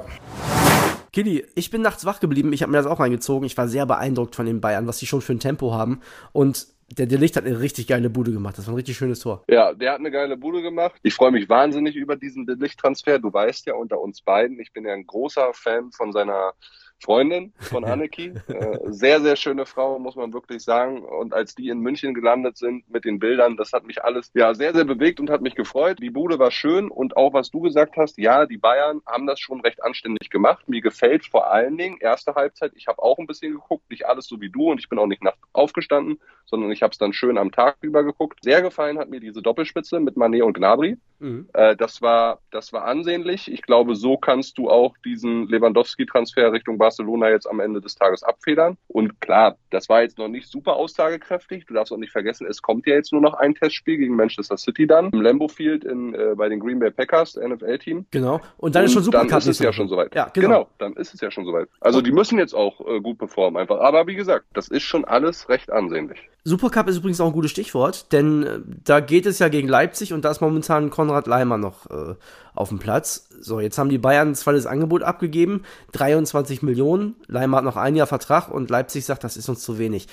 Kili, 1.17 1.47
ich 1.55 1.71
bin 1.71 1.81
nachts 1.81 2.05
wach 2.05 2.19
geblieben, 2.19 2.53
ich 2.53 2.61
habe 2.61 2.71
mir 2.71 2.77
das 2.77 2.85
auch 2.85 2.99
reingezogen. 2.99 3.47
Ich 3.47 3.57
war 3.57 3.67
sehr 3.67 3.87
beeindruckt 3.87 4.35
von 4.35 4.45
den 4.45 4.61
Bayern, 4.61 4.85
was 4.85 4.99
sie 4.99 5.07
schon 5.07 5.21
für 5.21 5.33
ein 5.33 5.39
Tempo 5.39 5.73
haben. 5.73 6.01
Und 6.31 6.67
der 6.91 7.07
Delicht 7.07 7.35
hat 7.35 7.43
eine 7.47 7.59
richtig 7.59 7.87
geile 7.87 8.11
Bude 8.11 8.31
gemacht. 8.31 8.59
Das 8.59 8.67
war 8.67 8.75
ein 8.75 8.77
richtig 8.77 8.97
schönes 8.97 9.21
Tor. 9.21 9.43
Ja, 9.47 9.73
der 9.73 9.93
hat 9.93 9.99
eine 9.99 10.11
geile 10.11 10.37
Bude 10.37 10.61
gemacht. 10.61 10.93
Ich 11.01 11.15
freue 11.15 11.31
mich 11.31 11.49
wahnsinnig 11.49 11.95
über 11.95 12.17
diesen 12.17 12.45
Delicht-Transfer. 12.45 13.17
Du 13.17 13.33
weißt 13.33 13.65
ja 13.65 13.73
unter 13.73 13.99
uns 13.99 14.21
beiden, 14.21 14.59
ich 14.59 14.71
bin 14.73 14.85
ja 14.85 14.93
ein 14.93 15.07
großer 15.07 15.55
Fan 15.55 15.91
von 15.91 16.11
seiner 16.11 16.53
Freundin 16.99 17.53
von 17.59 17.85
Anneki. 17.85 18.33
äh, 18.47 18.79
sehr, 18.85 19.21
sehr 19.21 19.35
schöne 19.35 19.65
Frau, 19.65 19.99
muss 19.99 20.15
man 20.15 20.33
wirklich 20.33 20.63
sagen. 20.63 21.03
Und 21.03 21.33
als 21.33 21.55
die 21.55 21.69
in 21.69 21.79
München 21.79 22.13
gelandet 22.13 22.57
sind 22.57 22.89
mit 22.89 23.05
den 23.05 23.19
Bildern, 23.19 23.57
das 23.57 23.73
hat 23.73 23.85
mich 23.85 24.03
alles 24.03 24.31
ja 24.33 24.53
sehr, 24.53 24.73
sehr 24.73 24.85
bewegt 24.85 25.19
und 25.19 25.29
hat 25.29 25.41
mich 25.41 25.55
gefreut. 25.55 25.99
Die 26.01 26.09
Bude 26.09 26.39
war 26.39 26.51
schön 26.51 26.89
und 26.89 27.15
auch 27.15 27.33
was 27.33 27.51
du 27.51 27.61
gesagt 27.61 27.97
hast, 27.97 28.17
ja, 28.17 28.45
die 28.45 28.57
Bayern 28.57 29.01
haben 29.05 29.27
das 29.27 29.39
schon 29.39 29.61
recht 29.61 29.83
anständig 29.83 30.29
gemacht. 30.29 30.67
Mir 30.67 30.81
gefällt 30.81 31.25
vor 31.25 31.51
allen 31.51 31.77
Dingen 31.77 31.97
erste 31.99 32.35
Halbzeit. 32.35 32.71
Ich 32.75 32.87
habe 32.87 33.01
auch 33.01 33.19
ein 33.19 33.27
bisschen 33.27 33.53
geguckt, 33.53 33.89
nicht 33.89 34.05
alles 34.05 34.27
so 34.27 34.41
wie 34.41 34.49
du 34.49 34.71
und 34.71 34.79
ich 34.79 34.89
bin 34.89 34.99
auch 34.99 35.07
nicht 35.07 35.23
nachts 35.23 35.41
aufgestanden, 35.53 36.19
sondern 36.45 36.71
ich 36.71 36.81
habe 36.81 36.91
es 36.91 36.97
dann 36.97 37.13
schön 37.13 37.37
am 37.37 37.51
Tag 37.51 37.77
über 37.81 38.03
geguckt. 38.03 38.39
Sehr 38.43 38.61
gefallen 38.61 38.97
hat 38.97 39.09
mir 39.09 39.19
diese 39.19 39.41
Doppelspitze 39.41 39.99
mit 39.99 40.17
Manet 40.17 40.41
und 40.41 40.53
Gnabry. 40.53 40.97
Mhm. 41.19 41.49
Äh, 41.53 41.75
das 41.75 42.01
war, 42.01 42.39
das 42.51 42.73
war 42.73 42.85
ansehnlich. 42.85 43.51
Ich 43.51 43.61
glaube, 43.61 43.95
so 43.95 44.17
kannst 44.17 44.57
du 44.57 44.69
auch 44.69 44.95
diesen 45.03 45.47
Lewandowski-Transfer 45.47 46.51
Richtung 46.51 46.79
Barcelona 46.87 47.29
jetzt 47.29 47.49
am 47.49 47.59
Ende 47.59 47.81
des 47.81 47.95
Tages 47.95 48.23
abfedern. 48.23 48.77
Und 48.87 49.19
klar, 49.19 49.57
das 49.71 49.89
war 49.89 50.03
jetzt 50.03 50.17
noch 50.17 50.29
nicht 50.29 50.47
super 50.47 50.77
aussagekräftig. 50.77 51.65
Du 51.65 51.73
darfst 51.73 51.91
auch 51.91 51.97
nicht 51.97 52.11
vergessen, 52.11 52.47
es 52.49 52.61
kommt 52.61 52.87
ja 52.87 52.95
jetzt 52.95 53.11
nur 53.11 53.21
noch 53.21 53.33
ein 53.33 53.55
Testspiel 53.55 53.97
gegen 53.97 54.15
Manchester 54.15 54.57
City 54.57 54.87
dann 54.87 55.09
im 55.09 55.21
Lambo 55.21 55.49
Field 55.49 55.83
in, 55.83 56.13
äh, 56.13 56.35
bei 56.35 56.47
den 56.47 56.59
Green 56.61 56.79
Bay 56.79 56.91
Packers, 56.91 57.35
NFL-Team. 57.35 58.05
Genau. 58.11 58.39
Und 58.57 58.75
dann 58.75 58.85
ist 58.85 58.93
schon 58.93 59.03
super. 59.03 59.25
Dann 59.25 59.37
ist 59.37 59.47
es 59.47 59.59
ja 59.59 59.73
schon 59.73 59.89
soweit. 59.89 60.15
Ja, 60.15 60.29
genau. 60.33 60.47
genau. 60.47 60.69
Dann 60.77 60.93
ist 60.93 61.13
es 61.13 61.19
ja 61.19 61.29
schon 61.29 61.45
soweit. 61.45 61.67
Also 61.81 62.01
die 62.01 62.11
müssen 62.11 62.39
jetzt 62.39 62.53
auch 62.53 62.79
äh, 62.87 63.01
gut 63.01 63.17
performen 63.17 63.59
einfach. 63.61 63.79
Aber 63.79 64.07
wie 64.07 64.15
gesagt, 64.15 64.45
das 64.53 64.69
ist 64.69 64.83
schon 64.83 65.03
alles 65.03 65.49
recht 65.49 65.69
ansehnlich. 65.71 66.29
Supercup 66.47 66.87
ist 66.87 66.95
übrigens 66.95 67.19
auch 67.19 67.27
ein 67.27 67.33
gutes 67.33 67.51
Stichwort, 67.51 68.13
denn 68.13 68.43
äh, 68.43 68.59
da 68.85 69.01
geht 69.01 69.25
es 69.25 69.37
ja 69.39 69.49
gegen 69.49 69.67
Leipzig 69.67 70.13
und 70.13 70.23
da 70.23 70.31
ist 70.31 70.39
momentan 70.39 70.89
Konrad 70.89 71.27
Leimer 71.27 71.57
noch 71.57 71.89
äh, 71.89 72.15
auf 72.55 72.69
dem 72.69 72.79
Platz. 72.79 73.27
So, 73.41 73.59
jetzt 73.59 73.77
haben 73.77 73.89
die 73.89 73.97
Bayern 73.97 74.29
ein 74.29 74.35
zweites 74.35 74.65
Angebot 74.65 75.03
abgegeben, 75.03 75.63
23 75.91 76.61
Millionen. 76.61 77.17
Leimer 77.27 77.57
hat 77.57 77.65
noch 77.65 77.75
ein 77.75 77.97
Jahr 77.97 78.07
Vertrag 78.07 78.49
und 78.49 78.69
Leipzig 78.69 79.03
sagt, 79.03 79.25
das 79.25 79.35
ist 79.35 79.49
uns 79.49 79.59
zu 79.59 79.77
wenig. 79.77 80.07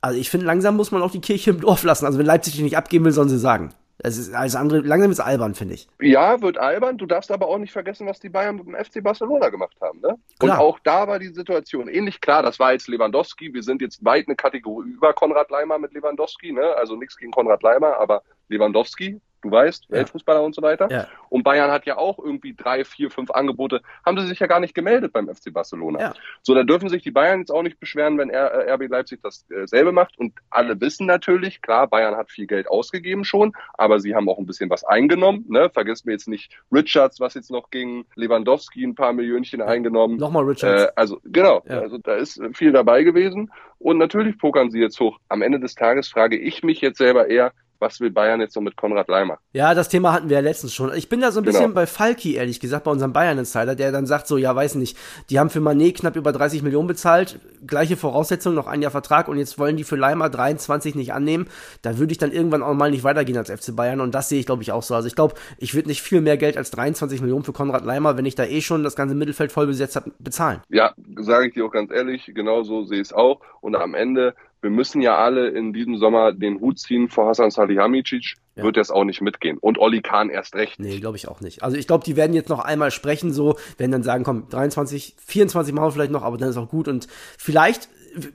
Also 0.00 0.18
ich 0.18 0.30
finde, 0.30 0.46
langsam 0.46 0.74
muss 0.74 0.90
man 0.90 1.02
auch 1.02 1.10
die 1.10 1.20
Kirche 1.20 1.50
im 1.50 1.60
Dorf 1.60 1.82
lassen. 1.82 2.06
Also 2.06 2.18
wenn 2.18 2.24
Leipzig 2.24 2.54
die 2.54 2.62
nicht 2.62 2.78
abgeben 2.78 3.04
will, 3.04 3.12
sollen 3.12 3.28
sie 3.28 3.38
sagen. 3.38 3.74
Es 4.00 4.16
ist 4.16 4.32
alles 4.32 4.54
andere, 4.54 4.80
langsam 4.80 5.10
ist 5.10 5.18
albern, 5.18 5.54
finde 5.54 5.74
ich. 5.74 5.88
Ja, 6.00 6.40
wird 6.40 6.56
albern. 6.56 6.98
Du 6.98 7.06
darfst 7.06 7.32
aber 7.32 7.48
auch 7.48 7.58
nicht 7.58 7.72
vergessen, 7.72 8.06
was 8.06 8.20
die 8.20 8.28
Bayern 8.28 8.56
mit 8.56 8.66
dem 8.66 8.76
FC 8.76 9.02
Barcelona 9.02 9.48
gemacht 9.48 9.76
haben. 9.80 10.00
Ne? 10.00 10.16
Und 10.40 10.50
auch 10.50 10.78
da 10.84 11.08
war 11.08 11.18
die 11.18 11.28
Situation 11.28 11.88
ähnlich 11.88 12.20
klar. 12.20 12.42
Das 12.42 12.60
war 12.60 12.72
jetzt 12.72 12.86
Lewandowski. 12.86 13.52
Wir 13.52 13.64
sind 13.64 13.82
jetzt 13.82 14.04
weit 14.04 14.28
eine 14.28 14.36
Kategorie 14.36 14.90
über 14.90 15.12
Konrad 15.12 15.50
Leimer 15.50 15.78
mit 15.78 15.92
Lewandowski. 15.94 16.52
Ne? 16.52 16.62
Also 16.76 16.94
nichts 16.94 17.16
gegen 17.16 17.32
Konrad 17.32 17.62
Leimer, 17.62 17.98
aber 17.98 18.22
Lewandowski 18.48 19.20
du 19.42 19.50
weißt, 19.50 19.86
ja. 19.88 19.96
Weltfußballer 19.96 20.42
und 20.42 20.54
so 20.54 20.62
weiter. 20.62 20.88
Ja. 20.90 21.06
Und 21.28 21.42
Bayern 21.42 21.70
hat 21.70 21.86
ja 21.86 21.96
auch 21.96 22.18
irgendwie 22.18 22.54
drei, 22.54 22.84
vier, 22.84 23.10
fünf 23.10 23.30
Angebote, 23.30 23.82
haben 24.04 24.18
sie 24.20 24.26
sich 24.26 24.38
ja 24.38 24.46
gar 24.46 24.60
nicht 24.60 24.74
gemeldet 24.74 25.12
beim 25.12 25.28
FC 25.28 25.52
Barcelona. 25.52 26.00
Ja. 26.00 26.14
So, 26.42 26.54
da 26.54 26.62
dürfen 26.62 26.88
sich 26.88 27.02
die 27.02 27.10
Bayern 27.10 27.40
jetzt 27.40 27.50
auch 27.50 27.62
nicht 27.62 27.78
beschweren, 27.80 28.18
wenn 28.18 28.30
RB 28.30 28.88
Leipzig 28.88 29.20
dasselbe 29.22 29.92
macht. 29.92 30.18
Und 30.18 30.34
alle 30.50 30.80
wissen 30.80 31.06
natürlich, 31.06 31.62
klar, 31.62 31.86
Bayern 31.86 32.16
hat 32.16 32.30
viel 32.30 32.46
Geld 32.46 32.68
ausgegeben 32.68 33.24
schon, 33.24 33.52
aber 33.74 34.00
sie 34.00 34.14
haben 34.14 34.28
auch 34.28 34.38
ein 34.38 34.46
bisschen 34.46 34.70
was 34.70 34.84
eingenommen. 34.84 35.44
Ne? 35.48 35.70
Vergesst 35.70 36.06
mir 36.06 36.12
jetzt 36.12 36.28
nicht 36.28 36.52
Richards, 36.72 37.20
was 37.20 37.34
jetzt 37.34 37.50
noch 37.50 37.70
ging, 37.70 38.04
Lewandowski 38.14 38.84
ein 38.84 38.94
paar 38.94 39.12
Millionchen 39.12 39.62
eingenommen. 39.62 40.16
Nochmal 40.16 40.44
Richards. 40.44 40.84
Äh, 40.84 40.88
also 40.96 41.20
genau, 41.24 41.62
also 41.68 41.98
da 41.98 42.14
ist 42.14 42.40
viel 42.54 42.72
dabei 42.72 43.02
gewesen. 43.02 43.50
Und 43.78 43.98
natürlich 43.98 44.38
pokern 44.38 44.70
sie 44.70 44.80
jetzt 44.80 44.98
hoch. 44.98 45.18
Am 45.28 45.42
Ende 45.42 45.60
des 45.60 45.74
Tages 45.74 46.08
frage 46.08 46.36
ich 46.36 46.62
mich 46.62 46.80
jetzt 46.80 46.98
selber 46.98 47.28
eher, 47.28 47.52
was 47.78 48.00
will 48.00 48.10
Bayern 48.10 48.40
jetzt 48.40 48.54
so 48.54 48.60
mit 48.60 48.76
Konrad 48.76 49.08
Leimer? 49.08 49.38
Ja, 49.52 49.74
das 49.74 49.88
Thema 49.88 50.12
hatten 50.12 50.28
wir 50.28 50.36
ja 50.36 50.42
letztens 50.42 50.74
schon. 50.74 50.92
Ich 50.94 51.08
bin 51.08 51.20
da 51.20 51.30
so 51.30 51.40
ein 51.40 51.44
bisschen 51.44 51.62
genau. 51.62 51.74
bei 51.74 51.86
Falki, 51.86 52.34
ehrlich 52.34 52.60
gesagt, 52.60 52.84
bei 52.84 52.90
unserem 52.90 53.12
Bayern-Insider, 53.12 53.74
der 53.74 53.92
dann 53.92 54.06
sagt 54.06 54.26
so, 54.26 54.36
ja, 54.36 54.54
weiß 54.54 54.76
nicht, 54.76 54.96
die 55.30 55.38
haben 55.38 55.50
für 55.50 55.60
Manet 55.60 55.98
knapp 55.98 56.16
über 56.16 56.32
30 56.32 56.62
Millionen 56.62 56.88
bezahlt, 56.88 57.40
gleiche 57.66 57.96
Voraussetzungen, 57.96 58.56
noch 58.56 58.66
ein 58.66 58.82
Jahr 58.82 58.90
Vertrag 58.90 59.28
und 59.28 59.38
jetzt 59.38 59.58
wollen 59.58 59.76
die 59.76 59.84
für 59.84 59.96
Leimer 59.96 60.28
23 60.28 60.94
nicht 60.94 61.12
annehmen. 61.12 61.48
Da 61.82 61.98
würde 61.98 62.12
ich 62.12 62.18
dann 62.18 62.32
irgendwann 62.32 62.62
auch 62.62 62.74
mal 62.74 62.90
nicht 62.90 63.04
weitergehen 63.04 63.36
als 63.36 63.50
FC 63.50 63.74
Bayern 63.74 64.00
und 64.00 64.14
das 64.14 64.28
sehe 64.28 64.40
ich, 64.40 64.46
glaube 64.46 64.62
ich, 64.62 64.72
auch 64.72 64.82
so. 64.82 64.94
Also 64.94 65.08
ich 65.08 65.14
glaube, 65.14 65.34
ich 65.58 65.74
würde 65.74 65.88
nicht 65.88 66.02
viel 66.02 66.20
mehr 66.20 66.36
Geld 66.36 66.56
als 66.56 66.70
23 66.70 67.20
Millionen 67.20 67.44
für 67.44 67.52
Konrad 67.52 67.84
Leimer, 67.84 68.16
wenn 68.16 68.26
ich 68.26 68.34
da 68.34 68.44
eh 68.44 68.60
schon 68.60 68.82
das 68.82 68.96
ganze 68.96 69.14
Mittelfeld 69.14 69.52
voll 69.52 69.66
besetzt 69.66 69.96
habe, 69.96 70.12
bezahlen. 70.18 70.60
Ja, 70.68 70.94
sage 71.16 71.48
ich 71.48 71.54
dir 71.54 71.64
auch 71.64 71.70
ganz 71.70 71.90
ehrlich, 71.90 72.30
genau 72.34 72.62
so 72.62 72.84
sehe 72.84 73.00
ich 73.00 73.08
es 73.08 73.12
auch. 73.12 73.40
Und 73.60 73.76
am 73.76 73.94
Ende 73.94 74.34
wir 74.60 74.70
müssen 74.70 75.00
ja 75.00 75.16
alle 75.16 75.48
in 75.48 75.72
diesem 75.72 75.98
Sommer 75.98 76.32
den 76.32 76.60
Hut 76.60 76.78
ziehen 76.78 77.08
vor 77.08 77.28
Hassan 77.28 77.50
Salihamidzic, 77.50 78.34
ja. 78.56 78.64
wird 78.64 78.76
das 78.76 78.90
auch 78.90 79.04
nicht 79.04 79.20
mitgehen. 79.20 79.58
Und 79.58 79.78
Olli 79.78 80.02
Kahn 80.02 80.30
erst 80.30 80.54
recht. 80.54 80.80
Nee, 80.80 80.98
glaube 80.98 81.16
ich 81.16 81.28
auch 81.28 81.40
nicht. 81.40 81.62
Also 81.62 81.76
ich 81.76 81.86
glaube, 81.86 82.04
die 82.04 82.16
werden 82.16 82.34
jetzt 82.34 82.48
noch 82.48 82.60
einmal 82.60 82.90
sprechen, 82.90 83.32
so, 83.32 83.56
werden 83.76 83.92
dann 83.92 84.02
sagen, 84.02 84.24
komm, 84.24 84.48
23, 84.48 85.14
24 85.18 85.74
machen 85.74 85.86
wir 85.86 85.92
vielleicht 85.92 86.12
noch, 86.12 86.22
aber 86.22 86.38
dann 86.38 86.50
ist 86.50 86.56
auch 86.56 86.68
gut. 86.68 86.88
Und 86.88 87.06
vielleicht 87.38 87.88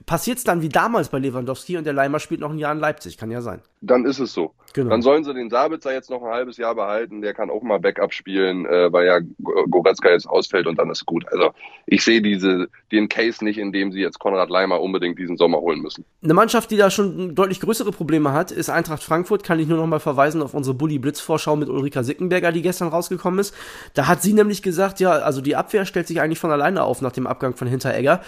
passiert 0.06 0.38
es 0.38 0.44
dann 0.44 0.62
wie 0.62 0.68
damals 0.68 1.08
bei 1.08 1.18
Lewandowski 1.18 1.76
und 1.76 1.84
der 1.84 1.92
Leimer 1.92 2.20
spielt 2.20 2.40
noch 2.40 2.50
ein 2.50 2.58
Jahr 2.58 2.72
in 2.72 2.78
Leipzig, 2.78 3.18
kann 3.18 3.30
ja 3.30 3.42
sein. 3.42 3.60
Dann 3.80 4.04
ist 4.06 4.18
es 4.18 4.32
so. 4.32 4.52
Genau. 4.74 4.90
Dann 4.90 5.02
sollen 5.02 5.22
sie 5.22 5.32
den 5.32 5.50
Sabitzer 5.50 5.92
jetzt 5.92 6.10
noch 6.10 6.20
ein 6.22 6.32
halbes 6.32 6.56
Jahr 6.56 6.74
behalten, 6.74 7.22
der 7.22 7.32
kann 7.32 7.48
auch 7.48 7.62
mal 7.62 7.78
Backup 7.78 8.12
spielen, 8.12 8.66
äh, 8.66 8.92
weil 8.92 9.06
ja 9.06 9.20
Goretzka 9.70 10.10
jetzt 10.10 10.28
ausfällt 10.28 10.66
und 10.66 10.80
dann 10.80 10.90
ist 10.90 11.06
gut. 11.06 11.24
Also 11.30 11.52
ich 11.86 12.02
sehe 12.02 12.20
diese, 12.20 12.68
den 12.90 13.08
Case 13.08 13.44
nicht, 13.44 13.58
in 13.58 13.70
dem 13.70 13.92
sie 13.92 14.00
jetzt 14.00 14.18
Konrad 14.18 14.50
Leimer 14.50 14.80
unbedingt 14.80 15.16
diesen 15.16 15.36
Sommer 15.36 15.60
holen 15.60 15.80
müssen. 15.80 16.04
Eine 16.24 16.34
Mannschaft, 16.34 16.72
die 16.72 16.76
da 16.76 16.90
schon 16.90 17.36
deutlich 17.36 17.60
größere 17.60 17.92
Probleme 17.92 18.32
hat, 18.32 18.50
ist 18.50 18.68
Eintracht 18.68 19.04
Frankfurt, 19.04 19.44
kann 19.44 19.60
ich 19.60 19.68
nur 19.68 19.78
noch 19.78 19.86
mal 19.86 20.00
verweisen 20.00 20.42
auf 20.42 20.54
unsere 20.54 20.74
Bully 20.74 20.98
Blitz 20.98 21.20
Vorschau 21.20 21.54
mit 21.54 21.68
Ulrika 21.68 22.02
Sickenberger, 22.02 22.50
die 22.50 22.62
gestern 22.62 22.88
rausgekommen 22.88 23.38
ist. 23.38 23.54
Da 23.94 24.08
hat 24.08 24.22
sie 24.22 24.32
nämlich 24.32 24.60
gesagt, 24.60 24.98
ja, 24.98 25.12
also 25.12 25.40
die 25.40 25.54
Abwehr 25.54 25.86
stellt 25.86 26.08
sich 26.08 26.20
eigentlich 26.20 26.40
von 26.40 26.50
alleine 26.50 26.82
auf 26.82 27.00
nach 27.00 27.12
dem 27.12 27.28
Abgang 27.28 27.54
von 27.54 27.68
Hinteregger. 27.68 28.22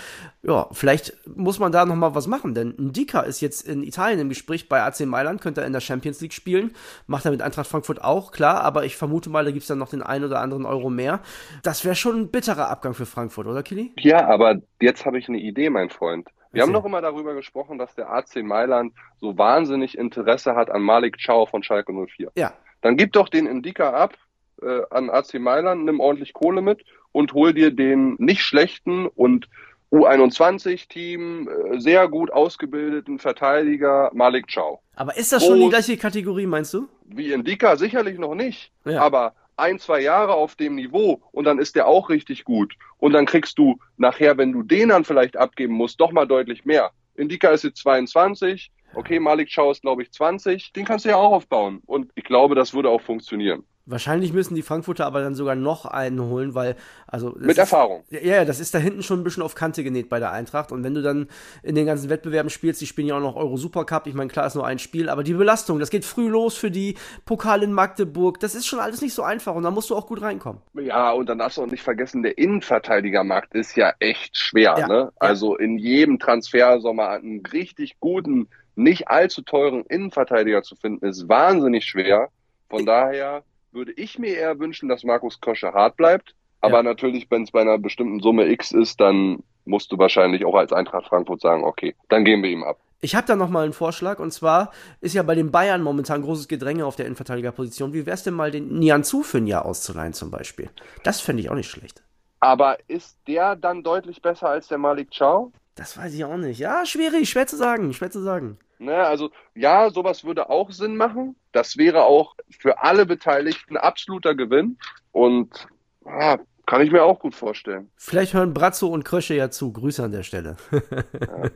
Ja, 0.44 0.68
vielleicht 0.70 1.12
muss 1.34 1.58
man 1.58 1.72
da 1.72 1.84
noch 1.84 1.96
mal 1.96 2.14
was 2.14 2.28
machen, 2.28 2.54
denn 2.54 2.74
Ndika 2.78 3.22
ist 3.22 3.40
jetzt 3.40 3.66
in 3.66 3.82
Italien 3.82 4.20
im 4.20 4.28
Gespräch 4.28 4.68
bei 4.68 4.80
AC 4.80 5.00
Mailand, 5.00 5.40
könnte 5.40 5.62
er 5.62 5.66
in 5.66 5.72
der 5.72 5.80
Champions 5.80 6.20
League 6.20 6.35
spielen. 6.36 6.74
Macht 7.08 7.24
er 7.24 7.32
mit 7.32 7.42
Eintracht 7.42 7.66
Frankfurt 7.66 8.02
auch, 8.04 8.30
klar, 8.30 8.62
aber 8.62 8.84
ich 8.84 8.96
vermute 8.96 9.28
mal, 9.28 9.44
da 9.44 9.50
gibt 9.50 9.62
es 9.62 9.68
dann 9.68 9.78
noch 9.78 9.88
den 9.88 10.02
einen 10.02 10.24
oder 10.24 10.40
anderen 10.40 10.64
Euro 10.64 10.88
mehr. 10.88 11.20
Das 11.64 11.84
wäre 11.84 11.96
schon 11.96 12.20
ein 12.20 12.30
bitterer 12.30 12.70
Abgang 12.70 12.94
für 12.94 13.06
Frankfurt, 13.06 13.48
oder 13.48 13.64
Kili? 13.64 13.92
Ja, 13.98 14.28
aber 14.28 14.56
jetzt 14.80 15.04
habe 15.04 15.18
ich 15.18 15.28
eine 15.28 15.38
Idee, 15.38 15.70
mein 15.70 15.90
Freund. 15.90 16.28
Wir 16.52 16.62
haben 16.62 16.72
doch 16.72 16.86
immer 16.86 17.02
darüber 17.02 17.34
gesprochen, 17.34 17.76
dass 17.76 17.94
der 17.94 18.10
AC 18.10 18.36
Mailand 18.36 18.94
so 19.20 19.36
wahnsinnig 19.36 19.98
Interesse 19.98 20.54
hat 20.54 20.70
an 20.70 20.80
Malik 20.80 21.18
Chow 21.22 21.48
von 21.50 21.62
Schalke 21.62 21.92
04. 21.92 22.30
Ja. 22.36 22.52
Dann 22.80 22.96
gib 22.96 23.12
doch 23.12 23.28
den 23.28 23.46
Indika 23.46 23.90
ab 23.90 24.14
äh, 24.62 24.82
an 24.90 25.10
AC 25.10 25.34
Mailand, 25.34 25.84
nimm 25.84 26.00
ordentlich 26.00 26.32
Kohle 26.32 26.62
mit 26.62 26.84
und 27.12 27.32
hol 27.34 27.52
dir 27.52 27.70
den 27.70 28.16
nicht 28.18 28.42
schlechten 28.42 29.06
und 29.06 29.48
U21-Team, 29.92 31.48
äh, 31.48 31.80
sehr 31.80 32.08
gut 32.08 32.32
ausgebildeten 32.32 33.18
Verteidiger 33.18 34.10
Malik 34.12 34.46
Chow. 34.52 34.80
Aber 34.94 35.16
ist 35.16 35.32
das 35.32 35.44
schon 35.44 35.60
die 35.60 35.68
gleiche 35.68 35.96
Kategorie, 35.96 36.46
meinst 36.46 36.74
du? 36.74 36.88
Wie 37.04 37.32
Indika 37.32 37.76
sicherlich 37.76 38.18
noch 38.18 38.34
nicht. 38.34 38.72
Ja. 38.84 39.00
Aber 39.00 39.34
ein, 39.56 39.78
zwei 39.78 40.00
Jahre 40.00 40.34
auf 40.34 40.54
dem 40.54 40.74
Niveau 40.74 41.22
und 41.32 41.44
dann 41.44 41.58
ist 41.58 41.76
der 41.76 41.86
auch 41.86 42.10
richtig 42.10 42.44
gut. 42.44 42.74
Und 42.98 43.12
dann 43.12 43.26
kriegst 43.26 43.58
du 43.58 43.78
nachher, 43.96 44.36
wenn 44.36 44.52
du 44.52 44.62
den 44.62 44.90
dann 44.90 45.04
vielleicht 45.04 45.36
abgeben 45.36 45.74
musst, 45.74 46.00
doch 46.00 46.12
mal 46.12 46.26
deutlich 46.26 46.64
mehr. 46.64 46.90
Indika 47.14 47.48
ist 47.50 47.64
jetzt 47.64 47.78
22, 47.78 48.70
okay, 48.94 49.18
Malik 49.18 49.50
Chow 49.54 49.70
ist 49.70 49.82
glaube 49.82 50.02
ich 50.02 50.12
20, 50.12 50.72
den 50.72 50.84
kannst 50.84 51.04
du 51.04 51.10
ja 51.10 51.16
auch 51.16 51.32
aufbauen. 51.32 51.80
Und 51.86 52.10
ich 52.14 52.24
glaube, 52.24 52.54
das 52.54 52.74
würde 52.74 52.90
auch 52.90 53.00
funktionieren. 53.00 53.64
Wahrscheinlich 53.86 54.32
müssen 54.32 54.56
die 54.56 54.62
Frankfurter 54.62 55.06
aber 55.06 55.22
dann 55.22 55.36
sogar 55.36 55.54
noch 55.54 55.86
einen 55.86 56.20
holen, 56.20 56.54
weil, 56.54 56.74
also. 57.06 57.34
Mit 57.38 57.52
ist, 57.52 57.58
Erfahrung. 57.58 58.02
Ja, 58.10 58.20
ja, 58.20 58.44
das 58.44 58.58
ist 58.58 58.74
da 58.74 58.78
hinten 58.78 59.04
schon 59.04 59.20
ein 59.20 59.24
bisschen 59.24 59.44
auf 59.44 59.54
Kante 59.54 59.84
genäht 59.84 60.08
bei 60.08 60.18
der 60.18 60.32
Eintracht. 60.32 60.72
Und 60.72 60.82
wenn 60.82 60.94
du 60.94 61.02
dann 61.02 61.28
in 61.62 61.76
den 61.76 61.86
ganzen 61.86 62.10
Wettbewerben 62.10 62.50
spielst, 62.50 62.80
die 62.80 62.86
spielen 62.86 63.06
ja 63.06 63.16
auch 63.16 63.20
noch 63.20 63.36
Euro 63.36 63.56
Supercup, 63.56 64.08
ich 64.08 64.14
meine, 64.14 64.28
klar 64.28 64.46
ist 64.46 64.56
nur 64.56 64.66
ein 64.66 64.80
Spiel, 64.80 65.08
aber 65.08 65.22
die 65.22 65.34
Belastung, 65.34 65.78
das 65.78 65.90
geht 65.90 66.04
früh 66.04 66.28
los 66.28 66.56
für 66.56 66.70
die 66.70 66.96
Pokal 67.24 67.62
in 67.62 67.72
Magdeburg, 67.72 68.40
das 68.40 68.56
ist 68.56 68.66
schon 68.66 68.80
alles 68.80 69.02
nicht 69.02 69.14
so 69.14 69.22
einfach 69.22 69.54
und 69.54 69.62
da 69.62 69.70
musst 69.70 69.90
du 69.90 69.94
auch 69.94 70.06
gut 70.06 70.20
reinkommen. 70.20 70.60
Ja, 70.74 71.12
und 71.12 71.28
dann 71.28 71.38
darfst 71.38 71.58
du 71.58 71.62
auch 71.62 71.66
nicht 71.66 71.82
vergessen, 71.82 72.24
der 72.24 72.38
Innenverteidigermarkt 72.38 73.54
ist 73.54 73.76
ja 73.76 73.92
echt 74.00 74.36
schwer, 74.36 74.74
ja, 74.78 74.88
ne? 74.88 74.94
Ja. 74.94 75.10
Also 75.18 75.56
in 75.56 75.78
jedem 75.78 76.18
Transfersommer 76.18 77.10
einen 77.10 77.46
richtig 77.46 78.00
guten, 78.00 78.48
nicht 78.74 79.08
allzu 79.08 79.42
teuren 79.42 79.84
Innenverteidiger 79.84 80.62
zu 80.62 80.74
finden, 80.74 81.06
ist 81.06 81.28
wahnsinnig 81.28 81.84
schwer. 81.84 82.30
Von 82.68 82.84
daher 82.84 83.44
würde 83.76 83.92
ich 83.92 84.18
mir 84.18 84.34
eher 84.34 84.58
wünschen, 84.58 84.88
dass 84.88 85.04
Markus 85.04 85.40
Kosche 85.40 85.72
hart 85.72 85.96
bleibt. 85.96 86.34
Aber 86.60 86.78
ja. 86.78 86.82
natürlich, 86.82 87.30
wenn 87.30 87.44
es 87.44 87.52
bei 87.52 87.60
einer 87.60 87.78
bestimmten 87.78 88.18
Summe 88.18 88.48
X 88.48 88.72
ist, 88.72 89.00
dann 89.00 89.44
musst 89.64 89.92
du 89.92 89.98
wahrscheinlich 89.98 90.44
auch 90.44 90.54
als 90.54 90.72
Eintracht 90.72 91.06
Frankfurt 91.06 91.40
sagen, 91.40 91.62
okay, 91.62 91.94
dann 92.08 92.24
gehen 92.24 92.42
wir 92.42 92.50
ihm 92.50 92.64
ab. 92.64 92.78
Ich 93.00 93.14
habe 93.14 93.26
da 93.26 93.36
noch 93.36 93.50
mal 93.50 93.64
einen 93.64 93.74
Vorschlag 93.74 94.18
und 94.18 94.32
zwar 94.32 94.72
ist 95.00 95.14
ja 95.14 95.22
bei 95.22 95.34
den 95.34 95.52
Bayern 95.52 95.82
momentan 95.82 96.22
großes 96.22 96.48
Gedränge 96.48 96.86
auf 96.86 96.96
der 96.96 97.06
Innenverteidigerposition. 97.06 97.92
Wie 97.92 98.06
wär's 98.06 98.22
denn 98.24 98.34
mal 98.34 98.50
den 98.50 98.78
Nian 98.78 99.04
Zu 99.04 99.22
für 99.22 99.38
ein 99.38 99.46
Jahr 99.46 99.66
auszuleihen 99.66 100.14
zum 100.14 100.30
Beispiel? 100.30 100.70
Das 101.04 101.20
fände 101.20 101.42
ich 101.42 101.50
auch 101.50 101.54
nicht 101.54 101.70
schlecht. 101.70 102.02
Aber 102.40 102.78
ist 102.88 103.18
der 103.26 103.54
dann 103.54 103.82
deutlich 103.82 104.22
besser 104.22 104.48
als 104.48 104.68
der 104.68 104.78
Malik 104.78 105.10
Chow? 105.16 105.52
Das 105.76 105.96
weiß 105.96 106.14
ich 106.14 106.24
auch 106.24 106.38
nicht. 106.38 106.58
Ja, 106.58 106.84
schwierig, 106.86 107.28
schwer 107.28 107.46
zu 107.46 107.56
sagen, 107.56 107.92
schwer 107.92 108.10
zu 108.10 108.22
sagen. 108.22 108.58
Ne, 108.78 108.96
also 108.96 109.30
ja, 109.54 109.90
sowas 109.90 110.24
würde 110.24 110.50
auch 110.50 110.70
Sinn 110.70 110.96
machen. 110.96 111.36
Das 111.52 111.76
wäre 111.76 112.04
auch 112.04 112.34
für 112.58 112.82
alle 112.82 113.06
Beteiligten 113.06 113.76
absoluter 113.76 114.34
Gewinn. 114.34 114.78
Und 115.12 115.68
ja, 116.04 116.38
kann 116.66 116.80
ich 116.80 116.90
mir 116.90 117.04
auch 117.04 117.20
gut 117.20 117.34
vorstellen. 117.34 117.90
Vielleicht 117.96 118.34
hören 118.34 118.54
Brazzo 118.54 118.88
und 118.88 119.04
Krösche 119.04 119.34
ja 119.34 119.50
zu. 119.50 119.72
Grüße 119.72 120.02
an 120.02 120.12
der 120.12 120.22
Stelle. 120.24 120.56
ja, 120.72 121.48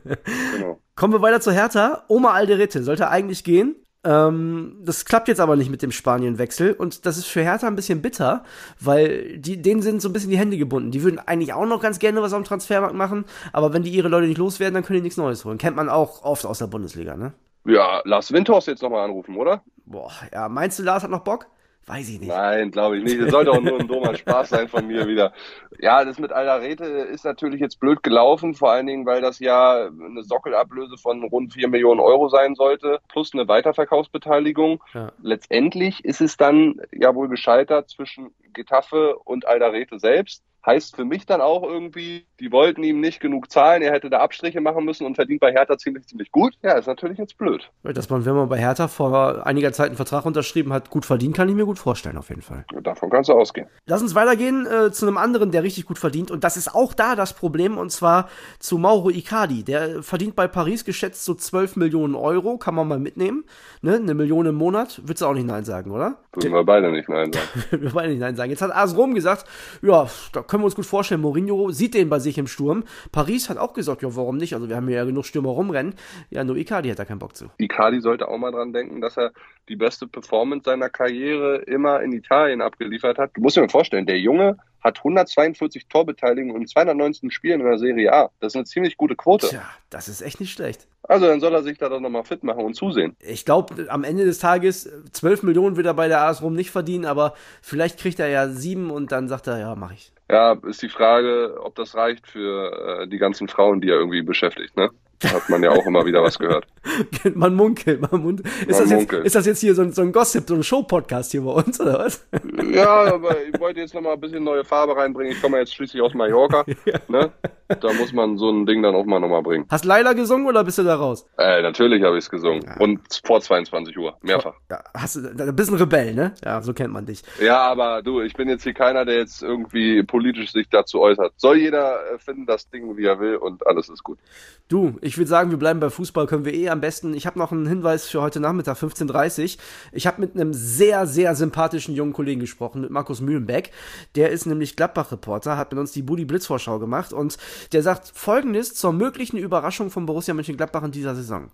genau. 0.55 0.79
Kommen 0.95 1.13
wir 1.13 1.21
weiter 1.21 1.41
zu 1.41 1.51
Hertha. 1.51 2.05
Oma 2.07 2.31
Alderete 2.31 2.83
sollte 2.83 3.09
eigentlich 3.09 3.43
gehen. 3.43 3.75
Ähm, 4.03 4.77
das 4.81 5.05
klappt 5.05 5.27
jetzt 5.27 5.39
aber 5.39 5.55
nicht 5.55 5.69
mit 5.69 5.83
dem 5.83 5.91
Spanienwechsel 5.91 6.73
und 6.73 7.05
das 7.05 7.17
ist 7.17 7.27
für 7.27 7.43
Hertha 7.43 7.67
ein 7.67 7.75
bisschen 7.75 8.01
bitter, 8.01 8.43
weil 8.79 9.37
die, 9.37 9.61
denen 9.61 9.83
sind 9.83 10.01
so 10.01 10.09
ein 10.09 10.13
bisschen 10.13 10.31
die 10.31 10.37
Hände 10.37 10.57
gebunden. 10.57 10.89
Die 10.89 11.03
würden 11.03 11.19
eigentlich 11.19 11.53
auch 11.53 11.67
noch 11.67 11.81
ganz 11.81 11.99
gerne 11.99 12.21
was 12.21 12.33
am 12.33 12.43
Transfermarkt 12.43 12.95
machen, 12.95 13.25
aber 13.53 13.73
wenn 13.73 13.83
die 13.83 13.91
ihre 13.91 14.07
Leute 14.07 14.27
nicht 14.27 14.39
loswerden, 14.39 14.73
dann 14.73 14.83
können 14.83 14.97
die 14.97 15.03
nichts 15.03 15.17
Neues 15.17 15.45
holen. 15.45 15.59
Kennt 15.59 15.75
man 15.75 15.89
auch 15.89 16.23
oft 16.23 16.45
aus 16.45 16.57
der 16.57 16.67
Bundesliga, 16.67 17.15
ne? 17.15 17.33
Ja, 17.63 18.01
Lars 18.05 18.31
Windhorst 18.31 18.67
jetzt 18.67 18.81
nochmal 18.81 19.05
anrufen, 19.05 19.35
oder? 19.35 19.61
Boah, 19.85 20.11
ja, 20.33 20.49
meinst 20.49 20.79
du, 20.79 20.83
Lars 20.83 21.03
hat 21.03 21.11
noch 21.11 21.23
Bock? 21.23 21.45
Weiß 21.87 22.09
ich 22.09 22.19
nicht. 22.19 22.29
Nein, 22.29 22.69
glaube 22.71 22.97
ich 22.97 23.03
nicht. 23.03 23.19
Es 23.19 23.31
sollte 23.31 23.51
auch 23.51 23.61
nur 23.61 23.79
ein 23.79 23.87
dummer 23.87 24.15
Spaß 24.15 24.49
sein 24.49 24.67
von 24.67 24.85
mir 24.85 25.07
wieder. 25.07 25.33
Ja, 25.79 26.05
das 26.05 26.19
mit 26.19 26.31
Aldarete 26.31 26.85
ist 26.85 27.25
natürlich 27.25 27.59
jetzt 27.59 27.79
blöd 27.79 28.03
gelaufen, 28.03 28.53
vor 28.53 28.71
allen 28.71 28.85
Dingen, 28.85 29.05
weil 29.05 29.21
das 29.21 29.39
ja 29.39 29.87
eine 29.87 30.23
Sockelablöse 30.23 30.97
von 30.97 31.23
rund 31.23 31.53
vier 31.53 31.67
Millionen 31.67 31.99
Euro 31.99 32.29
sein 32.29 32.53
sollte, 32.53 32.99
plus 33.09 33.33
eine 33.33 33.47
Weiterverkaufsbeteiligung. 33.47 34.83
Ja. 34.93 35.11
Letztendlich 35.23 36.05
ist 36.05 36.21
es 36.21 36.37
dann 36.37 36.79
ja 36.91 37.15
wohl 37.15 37.29
gescheitert 37.29 37.89
zwischen 37.89 38.31
Getafe 38.53 39.17
und 39.17 39.47
Aldarete 39.47 39.97
selbst. 39.99 40.43
Heißt 40.63 40.95
für 40.95 41.05
mich 41.05 41.25
dann 41.25 41.41
auch 41.41 41.63
irgendwie, 41.63 42.27
die 42.41 42.51
wollten 42.51 42.83
ihm 42.83 42.99
nicht 42.99 43.19
genug 43.19 43.51
zahlen, 43.51 43.83
er 43.83 43.93
hätte 43.93 44.09
da 44.09 44.19
Abstriche 44.19 44.61
machen 44.61 44.83
müssen 44.83 45.05
und 45.05 45.15
verdient 45.15 45.39
bei 45.39 45.51
Hertha 45.51 45.77
ziemlich, 45.77 46.07
ziemlich 46.07 46.31
gut. 46.31 46.53
Ja, 46.63 46.73
ist 46.73 46.87
natürlich 46.87 47.19
jetzt 47.19 47.37
blöd. 47.37 47.69
Dass 47.83 48.09
man, 48.09 48.25
wenn 48.25 48.33
man 48.33 48.49
bei 48.49 48.57
Hertha 48.57 48.87
vor 48.87 49.45
einiger 49.45 49.71
Zeit 49.71 49.87
einen 49.87 49.95
Vertrag 49.95 50.25
unterschrieben 50.25 50.73
hat, 50.73 50.89
gut 50.89 51.05
verdient, 51.05 51.35
kann 51.35 51.47
ich 51.49 51.55
mir 51.55 51.65
gut 51.65 51.77
vorstellen, 51.77 52.17
auf 52.17 52.29
jeden 52.29 52.41
Fall. 52.41 52.65
Davon 52.81 53.11
kannst 53.11 53.29
du 53.29 53.33
ausgehen. 53.33 53.67
Lass 53.85 54.01
uns 54.01 54.15
weitergehen 54.15 54.65
äh, 54.65 54.91
zu 54.91 55.05
einem 55.05 55.17
anderen, 55.17 55.51
der 55.51 55.61
richtig 55.61 55.85
gut 55.85 55.99
verdient. 55.99 56.31
Und 56.31 56.43
das 56.43 56.57
ist 56.57 56.73
auch 56.73 56.93
da 56.93 57.15
das 57.15 57.33
Problem, 57.33 57.77
und 57.77 57.91
zwar 57.91 58.27
zu 58.59 58.79
Mauro 58.79 59.11
Icardi. 59.11 59.63
Der 59.63 60.01
verdient 60.01 60.35
bei 60.35 60.47
Paris 60.47 60.83
geschätzt 60.83 61.23
so 61.25 61.35
12 61.35 61.75
Millionen 61.75 62.15
Euro, 62.15 62.57
kann 62.57 62.73
man 62.73 62.87
mal 62.87 62.99
mitnehmen. 62.99 63.45
Ne? 63.81 63.95
Eine 63.95 64.15
Million 64.15 64.47
im 64.47 64.55
Monat, 64.55 64.99
würdest 65.03 65.21
du 65.21 65.27
auch 65.27 65.33
nicht 65.33 65.45
Nein 65.45 65.63
sagen, 65.63 65.91
oder? 65.91 66.17
Würden 66.33 66.53
wir 66.53 66.63
beide 66.63 66.91
nicht 66.91 67.07
Nein 67.07 67.31
sagen. 67.31 67.47
wir 67.83 67.91
beide 67.91 68.09
nicht 68.09 68.21
Nein 68.21 68.35
sagen. 68.35 68.49
Jetzt 68.49 68.61
hat 68.61 68.71
AS 68.71 68.97
Rom 68.97 69.13
gesagt, 69.13 69.45
ja, 69.81 70.07
da 70.33 70.41
können 70.41 70.63
wir 70.63 70.65
uns 70.65 70.75
gut 70.75 70.85
vorstellen, 70.85 71.21
Mourinho 71.21 71.71
sieht 71.71 71.93
den 71.93 72.09
bei 72.09 72.19
sich 72.19 72.30
im 72.37 72.47
Sturm. 72.47 72.83
Paris 73.11 73.49
hat 73.49 73.57
auch 73.57 73.73
gesagt, 73.73 74.01
ja, 74.01 74.15
warum 74.15 74.37
nicht? 74.37 74.53
Also 74.53 74.69
wir 74.69 74.75
haben 74.75 74.89
ja 74.89 75.03
genug 75.03 75.25
Stürmer 75.25 75.49
rumrennen. 75.49 75.93
Ja, 76.29 76.43
nur 76.43 76.55
Icardi 76.55 76.89
hat 76.89 76.99
da 76.99 77.05
keinen 77.05 77.19
Bock 77.19 77.35
zu. 77.35 77.45
Icardi 77.57 78.01
sollte 78.01 78.27
auch 78.27 78.37
mal 78.37 78.51
dran 78.51 78.73
denken, 78.73 79.01
dass 79.01 79.17
er 79.17 79.31
die 79.69 79.75
beste 79.75 80.07
Performance 80.07 80.65
seiner 80.65 80.89
Karriere 80.89 81.57
immer 81.67 82.01
in 82.01 82.11
Italien 82.13 82.61
abgeliefert 82.61 83.17
hat. 83.17 83.31
Du 83.35 83.41
musst 83.41 83.57
dir 83.57 83.61
mal 83.61 83.69
vorstellen, 83.69 84.05
der 84.05 84.19
Junge 84.19 84.57
hat 84.81 84.97
142 84.97 85.87
Torbeteiligungen 85.87 86.61
in 86.61 86.67
219 86.67 87.31
Spielen 87.31 87.61
in 87.61 87.67
der 87.67 87.77
Serie 87.77 88.11
A. 88.11 88.31
Das 88.39 88.53
ist 88.53 88.55
eine 88.55 88.65
ziemlich 88.65 88.97
gute 88.97 89.15
Quote. 89.15 89.47
Tja, 89.47 89.61
das 89.89 90.07
ist 90.09 90.21
echt 90.21 90.39
nicht 90.39 90.51
schlecht. 90.51 90.87
Also 91.03 91.27
dann 91.27 91.39
soll 91.39 91.53
er 91.53 91.63
sich 91.63 91.77
da 91.77 91.89
doch 91.89 91.99
nochmal 91.99 92.23
fit 92.23 92.43
machen 92.43 92.63
und 92.63 92.75
zusehen. 92.75 93.15
Ich 93.19 93.45
glaube, 93.45 93.87
am 93.89 94.03
Ende 94.03 94.25
des 94.25 94.39
Tages 94.39 94.89
12 95.11 95.43
Millionen 95.43 95.75
wird 95.75 95.85
er 95.85 95.93
bei 95.93 96.07
der 96.07 96.21
AS 96.21 96.41
Rom 96.41 96.53
nicht 96.53 96.71
verdienen, 96.71 97.05
aber 97.05 97.33
vielleicht 97.61 97.99
kriegt 97.99 98.19
er 98.19 98.27
ja 98.27 98.49
sieben 98.49 98.89
und 98.89 99.11
dann 99.11 99.27
sagt 99.27 99.47
er, 99.47 99.59
ja, 99.59 99.75
mach 99.75 99.91
ich. 99.93 100.11
Ja, 100.31 100.57
ist 100.65 100.81
die 100.81 100.89
Frage, 100.89 101.57
ob 101.61 101.75
das 101.75 101.93
reicht 101.93 102.25
für 102.25 103.01
äh, 103.01 103.07
die 103.07 103.17
ganzen 103.17 103.49
Frauen, 103.49 103.81
die 103.81 103.89
er 103.89 103.97
irgendwie 103.97 104.21
beschäftigt, 104.21 104.77
ne? 104.77 104.89
Hat 105.23 105.49
man 105.49 105.61
ja 105.61 105.71
auch 105.71 105.85
immer 105.85 106.05
wieder 106.05 106.23
was 106.23 106.39
gehört. 106.39 106.65
man 107.35 107.53
munkelt, 107.53 108.01
man 108.01 108.21
munkelt. 108.21 108.47
Ist, 108.65 108.79
man 108.79 108.79
das 108.79 108.89
munkelt. 108.89 109.19
Jetzt, 109.19 109.25
ist 109.27 109.35
das 109.35 109.45
jetzt 109.45 109.59
hier 109.59 109.75
so 109.75 109.83
ein, 109.83 109.91
so 109.91 110.01
ein 110.01 110.11
Gossip, 110.11 110.45
so 110.47 110.55
ein 110.55 110.63
Show-Podcast 110.63 111.31
hier 111.31 111.41
bei 111.41 111.51
uns, 111.51 111.79
oder 111.79 111.99
was? 111.99 112.25
Ja, 112.71 113.13
aber 113.13 113.35
ich 113.43 113.59
wollte 113.59 113.81
jetzt 113.81 113.93
nochmal 113.93 114.13
ein 114.13 114.21
bisschen 114.21 114.43
neue 114.43 114.63
Farbe 114.63 114.95
reinbringen. 114.95 115.33
Ich 115.33 115.41
komme 115.41 115.59
jetzt 115.59 115.75
schließlich 115.75 116.01
aus 116.01 116.13
Mallorca. 116.13 116.65
ja. 116.85 116.97
ne? 117.07 117.31
Da 117.79 117.93
muss 117.93 118.13
man 118.13 118.37
so 118.37 118.49
ein 118.49 118.65
Ding 118.65 118.83
dann 118.83 118.95
auch 118.95 119.05
mal 119.05 119.19
nochmal 119.19 119.41
bringen. 119.41 119.65
Hast 119.69 119.85
Laila 119.85 120.13
gesungen 120.13 120.47
oder 120.47 120.63
bist 120.63 120.77
du 120.77 120.83
da 120.83 120.95
raus? 120.95 121.25
Äh, 121.37 121.61
natürlich 121.61 122.03
habe 122.03 122.17
ich 122.17 122.25
es 122.25 122.29
gesungen. 122.29 122.63
Ja. 122.65 122.77
Und 122.77 122.99
vor 123.23 123.41
22 123.41 123.97
Uhr, 123.97 124.17
mehrfach. 124.21 124.55
Ja, 124.69 124.83
hast 124.93 125.15
du, 125.15 125.29
ein 125.29 125.55
bisschen 125.55 125.77
Rebell, 125.77 126.13
ne? 126.13 126.33
Ja, 126.43 126.61
so 126.61 126.73
kennt 126.73 126.93
man 126.93 127.05
dich. 127.05 127.23
Ja, 127.41 127.59
aber 127.61 128.01
du, 128.01 128.21
ich 128.21 128.33
bin 128.33 128.49
jetzt 128.49 128.63
hier 128.63 128.73
keiner, 128.73 129.05
der 129.05 129.15
jetzt 129.17 129.41
irgendwie 129.41 130.03
politisch 130.03 130.51
sich 130.51 130.67
dazu 130.69 131.01
äußert. 131.01 131.33
Soll 131.37 131.57
jeder 131.57 132.13
äh, 132.13 132.19
finden 132.19 132.45
das 132.45 132.69
Ding, 132.69 132.97
wie 132.97 133.05
er 133.05 133.19
will 133.19 133.37
und 133.37 133.65
alles 133.65 133.89
ist 133.89 134.03
gut. 134.03 134.19
Du, 134.67 134.97
ich 135.01 135.17
würde 135.17 135.27
sagen, 135.27 135.51
wir 135.51 135.57
bleiben 135.57 135.79
bei 135.79 135.89
Fußball, 135.89 136.27
können 136.27 136.45
wir 136.45 136.53
eh 136.53 136.69
am 136.69 136.79
besten. 136.81 137.13
Ich 137.13 137.25
habe 137.25 137.37
noch 137.37 137.51
einen 137.51 137.67
Hinweis 137.67 138.07
für 138.07 138.21
heute 138.21 138.39
Nachmittag, 138.39 138.77
15.30 138.77 139.55
Uhr. 139.55 139.61
Ich 139.91 140.07
habe 140.07 140.21
mit 140.21 140.35
einem 140.35 140.53
sehr, 140.53 141.07
sehr 141.07 141.35
sympathischen 141.35 141.93
jungen 141.93 142.13
Kollegen 142.13 142.39
gesprochen, 142.39 142.81
mit 142.81 142.89
Markus 142.89 143.21
Mühlenbeck. 143.21 143.71
Der 144.15 144.29
ist 144.29 144.45
nämlich 144.45 144.75
Gladbach-Reporter, 144.75 145.57
hat 145.57 145.71
mit 145.71 145.79
uns 145.79 145.91
die 145.91 146.01
Budi 146.01 146.25
Blitzvorschau 146.25 146.79
gemacht 146.79 147.11
und 147.11 147.37
der 147.71 147.83
sagt 147.83 148.11
folgendes 148.13 148.73
zur 148.73 148.93
möglichen 148.93 149.37
Überraschung 149.37 149.89
von 149.89 150.05
Borussia 150.05 150.33
Mönchengladbach 150.33 150.83
in 150.83 150.91
dieser 150.91 151.15
Saison. 151.15 151.51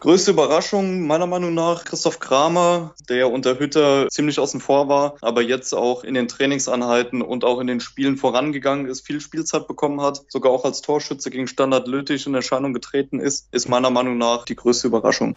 Größte 0.00 0.30
Überraschung 0.30 1.06
meiner 1.06 1.26
Meinung 1.26 1.52
nach 1.52 1.84
Christoph 1.84 2.20
Kramer, 2.20 2.94
der 3.10 3.30
unter 3.30 3.58
Hütter 3.58 4.08
ziemlich 4.08 4.38
außen 4.38 4.58
vor 4.58 4.88
war, 4.88 5.16
aber 5.20 5.42
jetzt 5.42 5.74
auch 5.74 6.04
in 6.04 6.14
den 6.14 6.26
Trainingsanheiten 6.26 7.20
und 7.20 7.44
auch 7.44 7.60
in 7.60 7.66
den 7.66 7.80
Spielen 7.80 8.16
vorangegangen 8.16 8.86
ist, 8.86 9.06
viel 9.06 9.20
Spielzeit 9.20 9.68
bekommen 9.68 10.00
hat, 10.00 10.22
sogar 10.28 10.52
auch 10.52 10.64
als 10.64 10.80
Torschütze 10.80 11.28
gegen 11.28 11.46
Standard 11.46 11.86
Lüttich 11.86 12.26
in 12.26 12.34
Erscheinung 12.34 12.72
getreten 12.72 13.20
ist, 13.20 13.48
ist 13.52 13.68
meiner 13.68 13.90
Meinung 13.90 14.16
nach 14.16 14.46
die 14.46 14.56
größte 14.56 14.86
Überraschung. 14.86 15.36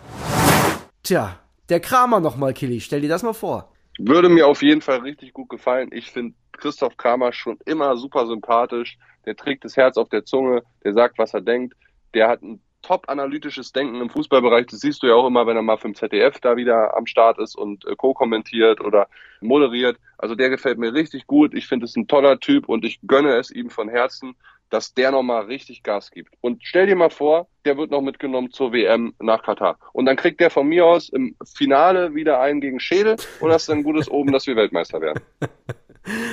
Tja, 1.04 1.38
der 1.68 1.82
Kramer 1.82 2.22
nochmal, 2.22 2.54
Killy, 2.54 2.80
stell 2.80 3.02
dir 3.02 3.10
das 3.10 3.22
mal 3.22 3.34
vor. 3.34 3.73
Würde 4.00 4.30
mir 4.30 4.48
auf 4.48 4.62
jeden 4.62 4.82
Fall 4.82 5.00
richtig 5.00 5.34
gut 5.34 5.50
gefallen. 5.50 5.90
Ich 5.92 6.12
finde 6.12 6.36
Christoph 6.54 6.98
Kramer 6.98 7.34
schon 7.34 7.60
immer 7.66 7.96
super 7.98 8.26
sympathisch. 8.26 8.98
Der 9.26 9.36
trägt 9.36 9.64
das 9.66 9.78
Herz 9.78 9.98
auf 9.98 10.10
der 10.10 10.26
Zunge, 10.26 10.64
der 10.84 10.94
sagt, 10.94 11.18
was 11.18 11.34
er 11.34 11.42
denkt. 11.42 11.76
Der 12.14 12.28
hat 12.28 12.42
ein 12.42 12.62
top 12.82 13.10
analytisches 13.10 13.72
Denken 13.72 14.02
im 14.02 14.10
Fußballbereich. 14.10 14.68
Das 14.68 14.82
siehst 14.82 15.02
du 15.02 15.08
ja 15.08 15.16
auch 15.16 15.26
immer, 15.26 15.48
wenn 15.48 15.56
er 15.56 15.62
mal 15.62 15.78
vom 15.78 15.96
ZDF 15.96 16.40
da 16.40 16.58
wieder 16.58 16.96
am 16.96 17.08
Start 17.08 17.40
ist 17.40 17.56
und 17.56 17.86
äh, 17.86 17.96
co-kommentiert 17.96 18.82
oder 18.82 19.08
moderiert. 19.42 19.98
Also 20.18 20.36
der 20.36 20.50
gefällt 20.50 20.78
mir 20.78 20.94
richtig 20.94 21.26
gut. 21.26 21.54
Ich 21.54 21.68
finde 21.68 21.86
es 21.86 21.96
ein 21.96 22.08
toller 22.08 22.40
Typ 22.40 22.68
und 22.70 22.86
ich 22.86 23.00
gönne 23.08 23.36
es 23.38 23.52
ihm 23.52 23.70
von 23.70 23.90
Herzen, 23.90 24.36
dass 24.74 24.96
der 24.96 25.12
nochmal 25.12 25.44
richtig 25.46 25.84
Gas 25.84 26.10
gibt. 26.10 26.34
Und 26.42 26.62
stell 26.64 26.88
dir 26.88 26.96
mal 26.96 27.12
vor, 27.12 27.48
der 27.64 27.78
wird 27.78 27.92
noch 27.92 28.02
mitgenommen 28.02 28.50
zur 28.50 28.74
WM 28.74 29.14
nach 29.20 29.44
Katar. 29.44 29.78
Und 29.94 30.08
dann 30.08 30.16
kriegt 30.16 30.40
der 30.40 30.50
von 30.50 30.68
mir 30.68 30.88
aus 30.88 31.10
im 31.10 31.36
Finale 31.56 32.16
wieder 32.16 32.42
einen 32.42 32.60
gegen 32.60 32.80
Schädel 32.80 33.18
und 33.40 33.50
das 33.50 33.64
ist 33.64 33.70
ein 33.70 33.84
gutes 33.84 34.10
Oben, 34.10 34.32
dass 34.32 34.48
wir 34.48 34.56
Weltmeister 34.56 35.00
werden. 35.00 35.22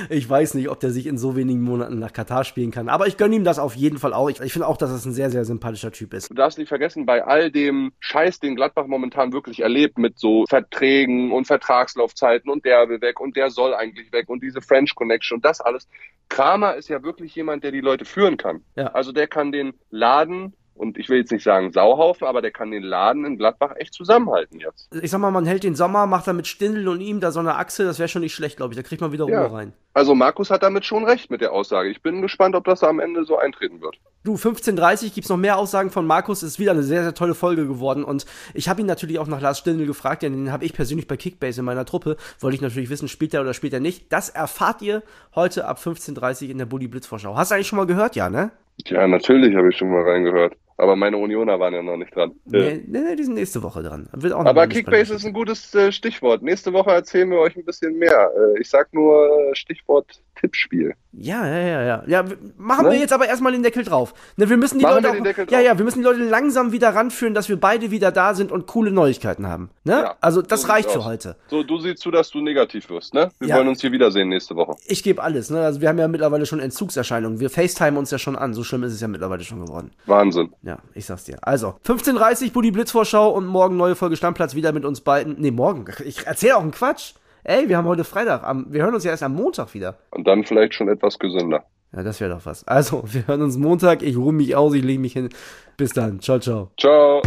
Ich 0.09 0.29
weiß 0.29 0.55
nicht, 0.55 0.69
ob 0.69 0.79
der 0.79 0.91
sich 0.91 1.07
in 1.07 1.17
so 1.17 1.35
wenigen 1.35 1.61
Monaten 1.61 1.99
nach 1.99 2.11
Katar 2.11 2.43
spielen 2.43 2.71
kann. 2.71 2.89
Aber 2.89 3.07
ich 3.07 3.17
gönne 3.17 3.35
ihm 3.35 3.43
das 3.43 3.59
auf 3.59 3.75
jeden 3.75 3.97
Fall 3.97 4.13
auch. 4.13 4.29
Ich, 4.29 4.39
ich 4.41 4.51
finde 4.51 4.67
auch, 4.67 4.77
dass 4.77 4.89
es 4.91 5.05
ein 5.05 5.13
sehr, 5.13 5.29
sehr 5.29 5.45
sympathischer 5.45 5.91
Typ 5.91 6.13
ist. 6.13 6.29
Du 6.29 6.33
darfst 6.33 6.57
nicht 6.57 6.67
vergessen, 6.67 7.05
bei 7.05 7.23
all 7.23 7.51
dem 7.51 7.93
Scheiß, 7.99 8.39
den 8.39 8.55
Gladbach 8.55 8.87
momentan 8.87 9.31
wirklich 9.31 9.61
erlebt, 9.61 9.97
mit 9.97 10.19
so 10.19 10.45
Verträgen 10.47 11.31
und 11.31 11.45
Vertragslaufzeiten 11.45 12.51
und 12.51 12.65
der 12.65 12.89
will 12.89 13.01
weg 13.01 13.19
und 13.19 13.35
der 13.37 13.49
soll 13.49 13.73
eigentlich 13.73 14.11
weg 14.11 14.29
und 14.29 14.43
diese 14.43 14.61
French 14.61 14.93
Connection 14.95 15.37
und 15.37 15.45
das 15.45 15.61
alles. 15.61 15.87
Kramer 16.27 16.75
ist 16.75 16.89
ja 16.89 17.03
wirklich 17.03 17.35
jemand, 17.35 17.63
der 17.63 17.71
die 17.71 17.81
Leute 17.81 18.05
führen 18.05 18.37
kann. 18.37 18.63
Ja. 18.75 18.87
Also 18.87 19.11
der 19.11 19.27
kann 19.27 19.51
den 19.51 19.73
Laden 19.89 20.53
und 20.75 20.97
ich 20.97 21.09
will 21.09 21.19
jetzt 21.19 21.31
nicht 21.31 21.43
sagen 21.43 21.71
Sauhaufen, 21.71 22.25
aber 22.27 22.41
der 22.41 22.51
kann 22.51 22.71
den 22.71 22.83
Laden 22.83 23.25
in 23.25 23.37
Gladbach 23.37 23.73
echt 23.75 23.93
zusammenhalten 23.93 24.59
jetzt. 24.59 24.89
Ich 25.01 25.11
sag 25.11 25.19
mal, 25.19 25.31
man 25.31 25.45
hält 25.45 25.63
den 25.63 25.75
Sommer, 25.75 26.07
macht 26.07 26.27
da 26.27 26.33
mit 26.33 26.47
Stindl 26.47 26.87
und 26.87 27.01
ihm 27.01 27.19
da 27.19 27.31
so 27.31 27.39
eine 27.39 27.55
Achse, 27.55 27.83
das 27.83 27.99
wäre 27.99 28.09
schon 28.09 28.21
nicht 28.21 28.33
schlecht, 28.33 28.57
glaube 28.57 28.73
ich. 28.73 28.77
Da 28.77 28.83
kriegt 28.83 29.01
man 29.01 29.11
wieder 29.11 29.25
Ruhe 29.25 29.33
ja. 29.33 29.47
rein. 29.47 29.73
Also 29.93 30.15
Markus 30.15 30.49
hat 30.49 30.63
damit 30.63 30.85
schon 30.85 31.03
recht 31.03 31.29
mit 31.29 31.41
der 31.41 31.51
Aussage. 31.51 31.89
Ich 31.89 32.01
bin 32.01 32.21
gespannt, 32.21 32.55
ob 32.55 32.63
das 32.63 32.81
am 32.81 32.99
Ende 32.99 33.25
so 33.25 33.37
eintreten 33.37 33.81
wird. 33.81 33.99
Du, 34.23 34.35
15.30 34.35 35.13
gibt's 35.13 35.29
noch 35.29 35.37
mehr 35.37 35.57
Aussagen 35.57 35.89
von 35.89 36.07
Markus. 36.07 36.43
Ist 36.43 36.59
wieder 36.59 36.71
eine 36.71 36.83
sehr, 36.83 37.03
sehr 37.03 37.13
tolle 37.13 37.35
Folge 37.35 37.67
geworden. 37.67 38.03
Und 38.03 38.25
ich 38.53 38.69
habe 38.69 38.79
ihn 38.79 38.87
natürlich 38.87 39.19
auch 39.19 39.27
nach 39.27 39.41
Lars 39.41 39.59
Stindl 39.59 39.85
gefragt, 39.85 40.23
denn 40.23 40.33
den 40.33 40.51
habe 40.51 40.63
ich 40.63 40.73
persönlich 40.73 41.07
bei 41.07 41.17
Kickbase 41.17 41.59
in 41.59 41.65
meiner 41.65 41.85
Truppe. 41.85 42.15
Wollte 42.39 42.55
ich 42.55 42.61
natürlich 42.61 42.89
wissen, 42.89 43.09
spielt 43.09 43.33
er 43.33 43.41
oder 43.41 43.53
spielt 43.53 43.73
er 43.73 43.79
nicht. 43.81 44.13
Das 44.13 44.29
erfahrt 44.29 44.81
ihr 44.81 45.03
heute 45.35 45.67
ab 45.67 45.79
15.30 45.79 46.49
in 46.49 46.57
der 46.57 46.65
Bully 46.65 46.87
Blitzvorschau. 46.87 47.35
Hast 47.35 47.51
du 47.51 47.55
eigentlich 47.55 47.67
schon 47.67 47.77
mal 47.77 47.87
gehört, 47.87 48.15
ja, 48.15 48.29
ne? 48.29 48.51
Ja, 48.89 49.07
natürlich 49.07 49.55
habe 49.55 49.69
ich 49.69 49.77
schon 49.77 49.91
mal 49.91 50.03
reingehört. 50.03 50.55
Aber 50.77 50.95
meine 50.95 51.17
Unioner 51.17 51.59
waren 51.59 51.75
ja 51.75 51.83
noch 51.83 51.97
nicht 51.97 52.15
dran. 52.15 52.31
Nee, 52.45 52.81
nee, 52.87 52.99
nee 53.01 53.15
die 53.15 53.23
sind 53.23 53.35
nächste 53.35 53.61
Woche 53.61 53.83
dran. 53.83 54.09
Aber 54.11 54.65
Kickbase 54.65 55.13
ist 55.13 55.25
ein 55.25 55.33
gutes 55.33 55.75
äh, 55.75 55.91
Stichwort. 55.91 56.41
Nächste 56.41 56.73
Woche 56.73 56.89
erzählen 56.89 57.29
wir 57.29 57.37
euch 57.37 57.55
ein 57.55 57.65
bisschen 57.65 57.99
mehr. 57.99 58.31
Äh, 58.35 58.59
ich 58.59 58.67
sag 58.67 58.91
nur 58.91 59.29
äh, 59.29 59.55
Stichwort 59.55 60.23
Tippspiel. 60.41 60.95
Ja, 61.13 61.45
ja, 61.45 61.59
ja, 61.59 61.81
ja. 61.83 62.03
Ja, 62.07 62.25
machen 62.57 62.85
ne? 62.85 62.93
wir 62.93 62.99
jetzt 62.99 63.13
aber 63.13 63.27
erstmal 63.27 63.51
den 63.51 63.63
Deckel 63.63 63.83
drauf. 63.83 64.13
Ne, 64.37 64.49
wir 64.49 64.57
müssen 64.57 64.79
die 64.79 64.85
machen 64.85 65.03
Leute 65.03 65.43
auch, 65.43 65.51
ja, 65.51 65.59
ja, 65.59 65.77
wir 65.77 65.85
müssen 65.85 65.99
die 65.99 66.05
Leute 66.05 66.23
langsam 66.23 66.71
wieder 66.71 66.89
ranführen, 66.89 67.33
dass 67.33 67.47
wir 67.47 67.59
beide 67.59 67.91
wieder 67.91 68.11
da 68.11 68.33
sind 68.33 68.51
und 68.51 68.65
coole 68.65 68.91
Neuigkeiten 68.91 69.47
haben. 69.47 69.69
Ne? 69.83 69.93
Ja, 69.93 70.15
also 70.19 70.41
das 70.41 70.63
so 70.63 70.67
reicht 70.69 70.89
für 70.89 71.05
heute. 71.05 71.35
So, 71.47 71.63
du 71.63 71.77
siehst 71.79 71.99
zu, 71.99 72.11
dass 72.11 72.31
du 72.31 72.41
negativ 72.41 72.89
wirst, 72.89 73.13
ne? 73.13 73.29
Wir 73.39 73.49
ja. 73.49 73.57
wollen 73.57 73.67
uns 73.67 73.81
hier 73.81 73.91
wiedersehen 73.91 74.29
nächste 74.29 74.55
Woche. 74.55 74.75
Ich 74.85 75.03
gebe 75.03 75.21
alles, 75.21 75.49
ne? 75.49 75.61
Also 75.61 75.81
wir 75.81 75.89
haben 75.89 75.99
ja 75.99 76.07
mittlerweile 76.07 76.45
schon 76.45 76.59
Entzugserscheinungen. 76.59 77.39
Wir 77.39 77.49
FaceTime 77.49 77.99
uns 77.99 78.09
ja 78.09 78.17
schon 78.17 78.35
an. 78.35 78.53
So 78.53 78.63
schlimm 78.63 78.83
ist 78.83 78.93
es 78.93 79.01
ja 79.01 79.07
mittlerweile 79.07 79.43
schon 79.43 79.63
geworden. 79.63 79.91
Wahnsinn. 80.05 80.53
Ja, 80.63 80.79
ich 80.93 81.05
sag's 81.05 81.25
dir. 81.25 81.37
Also, 81.41 81.75
15.30 81.85 82.51
Buddy 82.51 82.71
Blitzvorschau 82.71 83.29
und 83.29 83.45
morgen 83.45 83.77
neue 83.77 83.95
Folge 83.95 84.15
Stammplatz 84.15 84.55
wieder 84.55 84.71
mit 84.71 84.85
uns 84.85 85.01
beiden. 85.01 85.35
Nee, 85.37 85.51
morgen. 85.51 85.85
Ich 86.05 86.25
erzähle 86.25 86.57
auch 86.57 86.61
einen 86.61 86.71
Quatsch. 86.71 87.13
Ey, 87.43 87.67
wir 87.67 87.77
haben 87.77 87.87
heute 87.87 88.03
Freitag. 88.03 88.43
wir 88.69 88.83
hören 88.83 88.93
uns 88.93 89.03
ja 89.03 89.11
erst 89.11 89.23
am 89.23 89.33
Montag 89.33 89.73
wieder. 89.73 89.97
Und 90.11 90.27
dann 90.27 90.43
vielleicht 90.43 90.75
schon 90.75 90.87
etwas 90.89 91.17
gesünder. 91.17 91.63
Ja, 91.93 92.03
das 92.03 92.21
wäre 92.21 92.35
doch 92.35 92.45
was. 92.45 92.67
Also, 92.67 93.03
wir 93.07 93.27
hören 93.27 93.41
uns 93.41 93.57
Montag. 93.57 94.03
Ich 94.03 94.15
ruhe 94.15 94.33
mich 94.33 94.55
aus, 94.55 94.73
ich 94.73 94.83
lege 94.83 94.99
mich 94.99 95.13
hin. 95.13 95.29
Bis 95.77 95.91
dann. 95.93 96.19
Ciao, 96.19 96.39
ciao. 96.39 96.71
Ciao. 96.79 97.21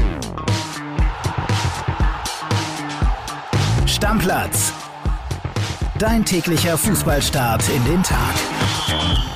Stammplatz. 3.86 4.72
Dein 5.98 6.24
täglicher 6.24 6.76
Fußballstart 6.76 7.68
in 7.68 7.84
den 7.84 8.02
Tag. 8.02 9.33